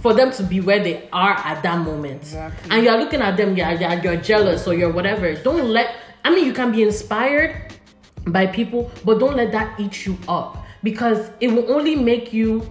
for 0.00 0.12
them 0.12 0.32
to 0.32 0.42
be 0.42 0.60
where 0.60 0.82
they 0.82 1.08
are 1.12 1.34
at 1.34 1.62
that 1.62 1.78
moment. 1.78 2.22
Exactly. 2.22 2.70
And 2.70 2.84
you're 2.84 2.98
looking 2.98 3.22
at 3.22 3.36
them, 3.36 3.56
you're, 3.56 3.70
you're, 3.72 3.94
you're 4.00 4.16
jealous 4.16 4.66
or 4.66 4.74
you're 4.74 4.92
whatever. 4.92 5.34
Don't 5.36 5.68
let, 5.68 5.94
I 6.24 6.34
mean, 6.34 6.44
you 6.44 6.52
can 6.52 6.72
be 6.72 6.82
inspired 6.82 7.72
by 8.26 8.46
people, 8.46 8.90
but 9.04 9.20
don't 9.20 9.36
let 9.36 9.52
that 9.52 9.78
eat 9.78 10.04
you 10.04 10.18
up 10.28 10.61
because 10.82 11.30
it 11.40 11.48
will 11.48 11.70
only 11.72 11.96
make 11.96 12.32
you. 12.32 12.70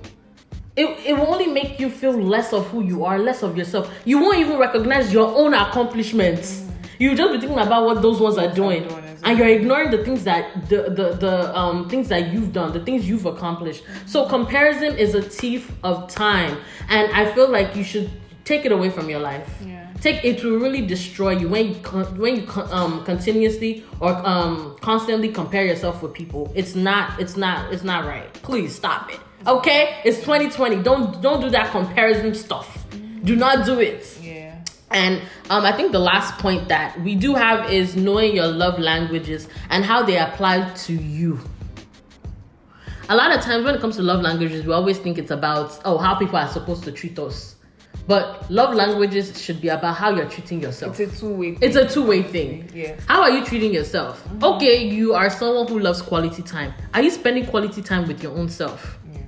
It, 0.75 0.87
it 1.05 1.17
will 1.17 1.27
only 1.27 1.47
make 1.47 1.79
you 1.79 1.89
feel 1.89 2.13
less 2.13 2.53
of 2.53 2.65
who 2.67 2.81
you 2.81 3.03
are, 3.03 3.19
less 3.19 3.43
of 3.43 3.57
yourself. 3.57 3.93
You 4.05 4.19
won't 4.19 4.37
even 4.37 4.57
recognize 4.57 5.11
your 5.11 5.27
own 5.27 5.53
accomplishments. 5.53 6.65
You 6.97 7.13
just 7.13 7.33
be 7.33 7.39
thinking 7.39 7.59
about 7.59 7.85
what 7.85 8.01
those 8.01 8.21
ones 8.21 8.37
are 8.37 8.53
doing, 8.53 8.87
doing, 8.87 9.17
and 9.23 9.37
you're 9.37 9.49
ignoring 9.49 9.91
the 9.91 10.03
things 10.05 10.23
that 10.23 10.69
the 10.69 10.83
the 10.83 11.17
the 11.19 11.57
um 11.57 11.89
things 11.89 12.07
that 12.09 12.31
you've 12.31 12.53
done, 12.53 12.71
the 12.73 12.83
things 12.85 13.09
you've 13.09 13.25
accomplished. 13.25 13.83
So 14.05 14.27
comparison 14.27 14.97
is 14.97 15.13
a 15.15 15.21
thief 15.21 15.71
of 15.83 16.07
time, 16.07 16.57
and 16.89 17.11
I 17.11 17.33
feel 17.33 17.49
like 17.49 17.75
you 17.75 17.83
should 17.83 18.09
take 18.45 18.65
it 18.65 18.71
away 18.71 18.89
from 18.89 19.09
your 19.09 19.19
life. 19.19 19.49
Yeah. 19.65 19.80
Take 20.01 20.25
it 20.25 20.43
will 20.43 20.57
really 20.57 20.81
destroy 20.81 21.37
you 21.37 21.47
when 21.47 21.69
you 21.69 21.75
con- 21.81 22.17
when 22.17 22.35
you 22.37 22.47
con- 22.47 22.67
um 22.71 23.05
continuously 23.05 23.83
or 23.99 24.13
um 24.27 24.75
constantly 24.81 25.29
compare 25.29 25.63
yourself 25.65 26.01
with 26.01 26.13
people. 26.13 26.51
It's 26.55 26.73
not 26.73 27.19
it's 27.21 27.37
not 27.37 27.71
it's 27.71 27.83
not 27.83 28.05
right. 28.05 28.31
Please 28.33 28.73
stop 28.75 29.13
it. 29.13 29.19
Okay, 29.45 30.01
it's 30.03 30.17
2020. 30.19 30.81
Don't 30.81 31.21
don't 31.21 31.39
do 31.39 31.49
that 31.51 31.71
comparison 31.71 32.33
stuff. 32.33 32.85
Do 33.23 33.35
not 33.35 33.65
do 33.65 33.79
it. 33.79 34.17
Yeah. 34.21 34.63
And 34.89 35.21
um, 35.49 35.63
I 35.63 35.71
think 35.71 35.91
the 35.91 35.99
last 35.99 36.37
point 36.39 36.67
that 36.67 36.99
we 37.01 37.15
do 37.15 37.35
have 37.35 37.71
is 37.71 37.95
knowing 37.95 38.35
your 38.35 38.47
love 38.47 38.77
languages 38.79 39.47
and 39.69 39.85
how 39.85 40.03
they 40.03 40.17
apply 40.17 40.69
to 40.85 40.93
you. 40.93 41.39
A 43.07 43.15
lot 43.15 43.35
of 43.35 43.41
times 43.43 43.63
when 43.65 43.75
it 43.75 43.81
comes 43.81 43.95
to 43.97 44.01
love 44.01 44.21
languages, 44.21 44.65
we 44.65 44.73
always 44.73 44.97
think 44.97 45.17
it's 45.17 45.31
about 45.31 45.79
oh 45.85 45.97
how 45.97 46.15
people 46.15 46.37
are 46.37 46.47
supposed 46.47 46.83
to 46.85 46.91
treat 46.91 47.19
us. 47.19 47.55
But 48.11 48.51
love 48.51 48.75
languages 48.75 49.41
should 49.41 49.61
be 49.61 49.69
about 49.69 49.95
how 49.95 50.13
you're 50.13 50.27
treating 50.27 50.61
yourself. 50.61 50.99
It's 50.99 51.15
a 51.15 51.19
two-way. 51.21 51.57
It's 51.61 51.77
a 51.77 51.87
two-way 51.87 52.23
thing. 52.23 52.69
Yeah. 52.75 52.99
How 53.07 53.21
are 53.21 53.29
you 53.29 53.45
treating 53.45 53.73
yourself? 53.73 54.21
Okay, 54.43 54.85
you 54.85 55.13
are 55.13 55.29
someone 55.29 55.65
who 55.69 55.79
loves 55.79 56.01
quality 56.01 56.41
time. 56.43 56.73
Are 56.93 57.01
you 57.01 57.09
spending 57.09 57.45
quality 57.45 57.81
time 57.81 58.09
with 58.09 58.21
your 58.21 58.33
own 58.33 58.49
self? 58.49 58.99
Yeah. 59.13 59.21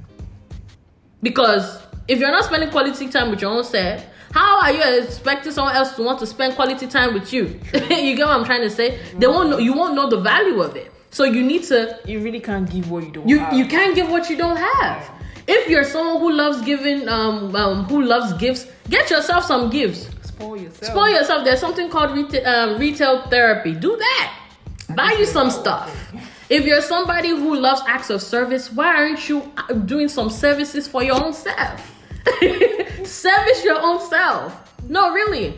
Because 1.21 1.81
if 2.09 2.19
you're 2.19 2.31
not 2.31 2.43
spending 2.43 2.71
quality 2.71 3.07
time 3.07 3.29
with 3.29 3.39
your 3.39 3.51
own 3.51 3.63
self, 3.63 4.05
how 4.33 4.61
are 4.63 4.73
you 4.73 5.03
expecting 5.05 5.53
someone 5.53 5.77
else 5.77 5.95
to 5.95 6.03
want 6.03 6.19
to 6.19 6.27
spend 6.27 6.55
quality 6.55 6.85
time 6.85 7.13
with 7.13 7.31
you? 7.31 7.57
you 7.73 8.17
get 8.17 8.27
what 8.27 8.37
I'm 8.37 8.43
trying 8.43 8.63
to 8.63 8.69
say? 8.69 8.99
They 9.17 9.27
won't 9.27 9.49
know 9.49 9.59
you 9.59 9.71
won't 9.71 9.95
know 9.95 10.09
the 10.09 10.19
value 10.19 10.59
of 10.61 10.75
it. 10.75 10.91
So 11.09 11.23
you 11.23 11.41
need 11.41 11.63
to 11.71 12.01
You 12.05 12.19
really 12.19 12.41
can't 12.41 12.69
give 12.69 12.91
what 12.91 13.05
you 13.05 13.11
don't 13.13 13.29
you 13.29 13.39
have. 13.39 13.53
you 13.53 13.65
can't 13.65 13.95
give 13.95 14.09
what 14.11 14.29
you 14.29 14.35
don't 14.35 14.57
have. 14.57 15.09
If 15.47 15.69
you're 15.69 15.83
someone 15.85 16.19
who 16.19 16.31
loves 16.33 16.61
giving 16.63 17.07
um, 17.07 17.55
um 17.55 17.85
who 17.85 18.01
loves 18.03 18.33
gifts, 18.33 18.67
get 18.89 19.09
yourself 19.09 19.45
some 19.45 19.69
gifts. 19.69 20.09
spoil 20.23 20.57
yourself. 20.57 20.91
Spoil 20.91 21.09
yourself. 21.09 21.43
There's 21.45 21.59
something 21.59 21.89
called 21.89 22.11
retail 22.11 22.45
um, 22.47 22.79
retail 22.79 23.27
therapy. 23.29 23.73
Do 23.73 23.95
that. 23.97 24.39
Buy 24.95 25.15
you 25.17 25.25
some 25.25 25.49
stuff. 25.49 26.13
If 26.49 26.65
you're 26.65 26.81
somebody 26.81 27.29
who 27.29 27.55
loves 27.55 27.81
acts 27.87 28.09
of 28.09 28.21
service, 28.21 28.71
why 28.71 28.87
aren't 28.95 29.27
you 29.29 29.51
uh, 29.57 29.73
doing 29.73 30.07
some 30.07 30.29
services 30.29 30.87
for 30.87 31.01
your 31.03 31.15
own 31.23 31.33
self? 31.33 31.89
Service 33.05 33.63
your 33.63 33.79
own 33.81 33.99
self. 34.09 34.73
No, 34.87 35.13
really. 35.13 35.55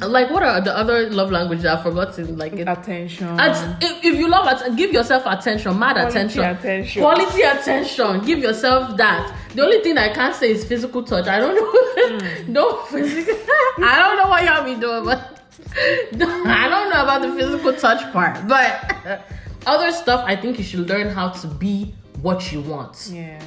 Like, 0.00 0.30
what 0.30 0.42
are 0.42 0.60
the 0.60 0.76
other 0.76 1.08
love 1.10 1.30
languages 1.30 1.66
I've 1.66 1.82
forgotten? 1.82 2.36
Like, 2.38 2.54
it, 2.54 2.66
Attention. 2.68 3.28
at, 3.38 3.82
if, 3.82 4.04
if 4.04 4.14
you 4.16 4.28
love 4.28 4.76
give 4.76 4.92
yourself 4.92 5.24
attention, 5.26 5.78
mad 5.78 5.96
Quality 5.96 6.18
attention. 6.18 6.42
attention. 6.44 7.02
Quality 7.02 7.42
attention. 7.42 8.24
Give 8.24 8.38
yourself 8.38 8.96
that. 8.96 9.34
The 9.54 9.62
only 9.62 9.80
thing 9.82 9.96
I 9.98 10.12
can't 10.12 10.34
say 10.34 10.50
is 10.50 10.64
physical 10.64 11.02
touch. 11.02 11.26
I 11.26 11.38
don't 11.38 11.54
know. 11.54 11.70
No 12.48 12.82
physical. 12.82 13.34
I 13.82 13.98
don't 13.98 14.16
know 14.18 14.28
what 14.28 14.44
y'all 14.44 14.64
be 14.64 14.78
doing, 14.78 15.04
but 15.04 15.40
I 15.80 16.68
don't 16.68 16.90
know 16.90 17.02
about 17.02 17.22
the 17.22 17.32
physical 17.34 17.72
touch 17.72 18.12
part. 18.12 18.46
But 18.46 19.22
other 19.66 19.90
stuff, 19.90 20.22
I 20.26 20.36
think 20.36 20.58
you 20.58 20.64
should 20.64 20.88
learn 20.88 21.08
how 21.08 21.30
to 21.30 21.46
be 21.46 21.94
what 22.24 22.50
you 22.50 22.62
want 22.62 23.10
yeah. 23.12 23.38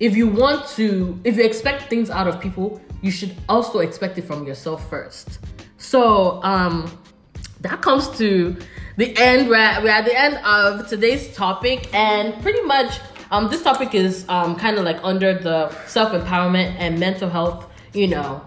if 0.00 0.16
you 0.16 0.26
want 0.26 0.66
to 0.66 1.16
if 1.22 1.36
you 1.36 1.44
expect 1.44 1.88
things 1.88 2.10
out 2.10 2.26
of 2.26 2.40
people 2.40 2.80
you 3.02 3.10
should 3.12 3.32
also 3.48 3.78
expect 3.78 4.18
it 4.18 4.22
from 4.22 4.44
yourself 4.44 4.90
first 4.90 5.38
so 5.78 6.42
um 6.42 6.90
that 7.60 7.80
comes 7.80 8.08
to 8.18 8.56
the 8.96 9.16
end 9.16 9.48
we're, 9.48 9.82
we're 9.82 9.88
at 9.88 10.04
the 10.04 10.18
end 10.18 10.36
of 10.44 10.88
today's 10.88 11.32
topic 11.36 11.88
and 11.94 12.34
pretty 12.42 12.62
much 12.62 12.98
um 13.30 13.48
this 13.48 13.62
topic 13.62 13.94
is 13.94 14.24
um 14.28 14.56
kind 14.56 14.78
of 14.78 14.84
like 14.84 14.98
under 15.02 15.34
the 15.34 15.70
self-empowerment 15.86 16.74
and 16.78 16.98
mental 16.98 17.28
health 17.28 17.66
you 17.92 18.08
know 18.08 18.42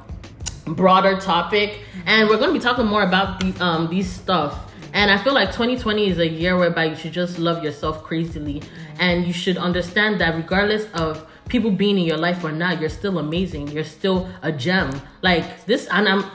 broader 0.65 1.19
topic. 1.19 1.79
And 2.05 2.29
we're 2.29 2.37
going 2.37 2.49
to 2.49 2.53
be 2.53 2.63
talking 2.63 2.85
more 2.85 3.03
about 3.03 3.39
the, 3.39 3.63
um, 3.63 3.89
these 3.89 4.09
stuff. 4.09 4.71
And 4.95 5.09
i 5.09 5.17
feel 5.17 5.33
like 5.33 5.49
2020 5.49 6.07
is 6.07 6.19
a 6.19 6.27
year 6.27 6.55
whereby 6.55 6.85
you 6.85 6.95
should 6.95 7.13
just 7.13 7.39
love 7.39 7.63
yourself 7.63 8.03
crazily. 8.03 8.61
And 8.99 9.25
you 9.25 9.33
should 9.33 9.57
understand 9.57 10.21
that 10.21 10.35
regardless 10.35 10.85
of 10.93 11.27
people 11.49 11.71
being 11.71 11.97
in 11.97 12.05
your 12.05 12.17
life 12.17 12.43
or 12.43 12.51
not 12.51 12.79
you're 12.79 12.89
still 12.89 13.17
amazing. 13.17 13.69
You're 13.69 13.83
still 13.83 14.29
a 14.43 14.51
gem. 14.51 15.01
Like 15.21 15.65
this 15.65 15.87
and 15.87 16.07
i'm 16.07 16.25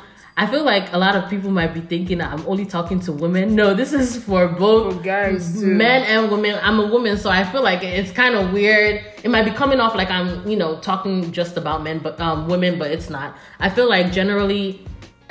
i 0.42 0.46
feel 0.46 0.64
like 0.64 0.84
a 0.92 0.98
lot 0.98 1.14
of 1.16 1.28
people 1.28 1.50
might 1.50 1.72
be 1.74 1.80
thinking 1.92 2.18
that 2.18 2.32
i'm 2.32 2.44
only 2.46 2.64
talking 2.64 2.98
to 3.06 3.12
women. 3.12 3.54
No 3.54 3.74
this 3.74 3.92
is 3.92 4.08
for 4.28 4.42
both 4.48 4.94
For 4.96 5.02
guys, 5.02 5.60
too. 5.60 5.66
men 5.84 6.00
and 6.12 6.30
women. 6.30 6.58
I'm 6.62 6.78
a 6.80 6.86
woman 6.86 7.16
so 7.18 7.28
i 7.28 7.42
feel 7.52 7.62
like 7.70 7.82
it's 7.82 8.12
kind 8.22 8.34
of 8.34 8.52
weird. 8.52 9.04
It 9.24 9.30
might 9.34 9.44
be 9.44 9.50
coming 9.62 9.80
off 9.80 9.94
like 9.94 10.10
i'm 10.10 10.28
you 10.48 10.56
know 10.62 10.78
talking 10.90 11.32
just 11.40 11.56
about 11.56 11.82
men 11.82 11.98
but 12.06 12.14
um 12.20 12.38
women 12.48 12.78
but 12.78 12.88
it's 12.90 13.10
not. 13.10 13.36
I 13.60 13.68
feel 13.76 13.88
like 13.88 14.06
generally 14.12 14.64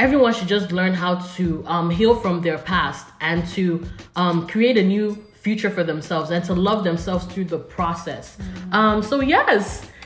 everyone 0.05 0.31
should 0.33 0.47
just 0.57 0.71
learn 0.71 0.93
how 0.93 1.15
to 1.37 1.63
um, 1.65 1.89
heal 1.89 2.13
from 2.23 2.41
their 2.41 2.59
past 2.59 3.07
and 3.19 3.47
to 3.55 3.83
um, 4.15 4.45
create 4.47 4.77
a 4.77 4.83
new 4.83 5.15
future 5.33 5.71
for 5.71 5.83
themselves 5.83 6.29
and 6.29 6.43
to 6.45 6.53
love 6.53 6.83
themselves 6.83 7.25
through 7.25 7.45
the 7.45 7.57
process. 7.57 8.37
Um, 8.73 9.01
so 9.01 9.21
yes 9.21 9.63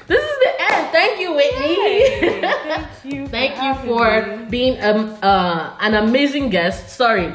this 0.07 0.23
is 0.31 0.37
the 0.45 0.51
end 0.59 0.61
thank 0.91 1.20
you 1.20 1.34
whitney 1.34 1.76
Hey, 1.76 2.41
thank 2.41 2.88
you. 3.04 3.28
Thank 3.28 3.62
you 3.62 3.74
for 3.86 4.26
me. 4.26 4.46
being 4.50 4.82
um, 4.82 5.15
uh, 5.22 5.76
an 5.80 5.94
amazing 5.96 6.50
guest. 6.50 6.89
Sorry, 6.89 7.32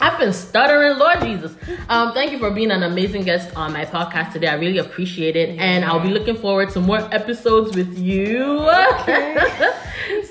I've 0.00 0.18
been 0.18 0.32
stuttering, 0.32 0.98
Lord 0.98 1.20
Jesus. 1.20 1.56
Um, 1.88 2.12
thank 2.12 2.30
you 2.30 2.38
for 2.38 2.50
being 2.50 2.70
an 2.70 2.84
amazing 2.84 3.22
guest 3.22 3.54
on 3.56 3.72
my 3.72 3.84
podcast 3.84 4.32
today. 4.32 4.46
I 4.46 4.54
really 4.54 4.78
appreciate 4.78 5.36
it, 5.36 5.58
and 5.58 5.84
I'll 5.84 6.00
be 6.00 6.10
looking 6.10 6.36
forward 6.36 6.70
to 6.70 6.80
more 6.80 7.00
episodes 7.12 7.76
with 7.76 7.98
you. 7.98 8.58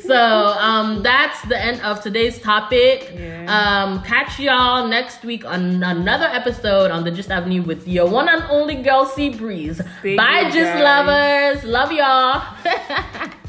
so 0.03 0.15
um, 0.15 1.03
that's 1.03 1.41
the 1.43 1.59
end 1.59 1.81
of 1.81 2.01
today's 2.01 2.39
topic. 2.39 3.11
Yeah. 3.13 3.45
Um, 3.47 4.03
catch 4.03 4.39
y'all 4.39 4.87
next 4.87 5.23
week 5.23 5.45
on 5.45 5.83
another 5.83 6.25
episode 6.25 6.91
on 6.91 7.03
the 7.03 7.11
Gist 7.11 7.29
Avenue 7.29 7.61
with 7.61 7.87
your 7.87 8.09
one 8.09 8.29
and 8.29 8.43
only 8.49 8.75
girl, 8.75 9.05
Sea 9.05 9.29
Breeze. 9.29 9.81
Bye, 10.01 10.49
Gistlovers. 10.51 11.63
Love 11.63 11.91
y'all. 11.91 13.33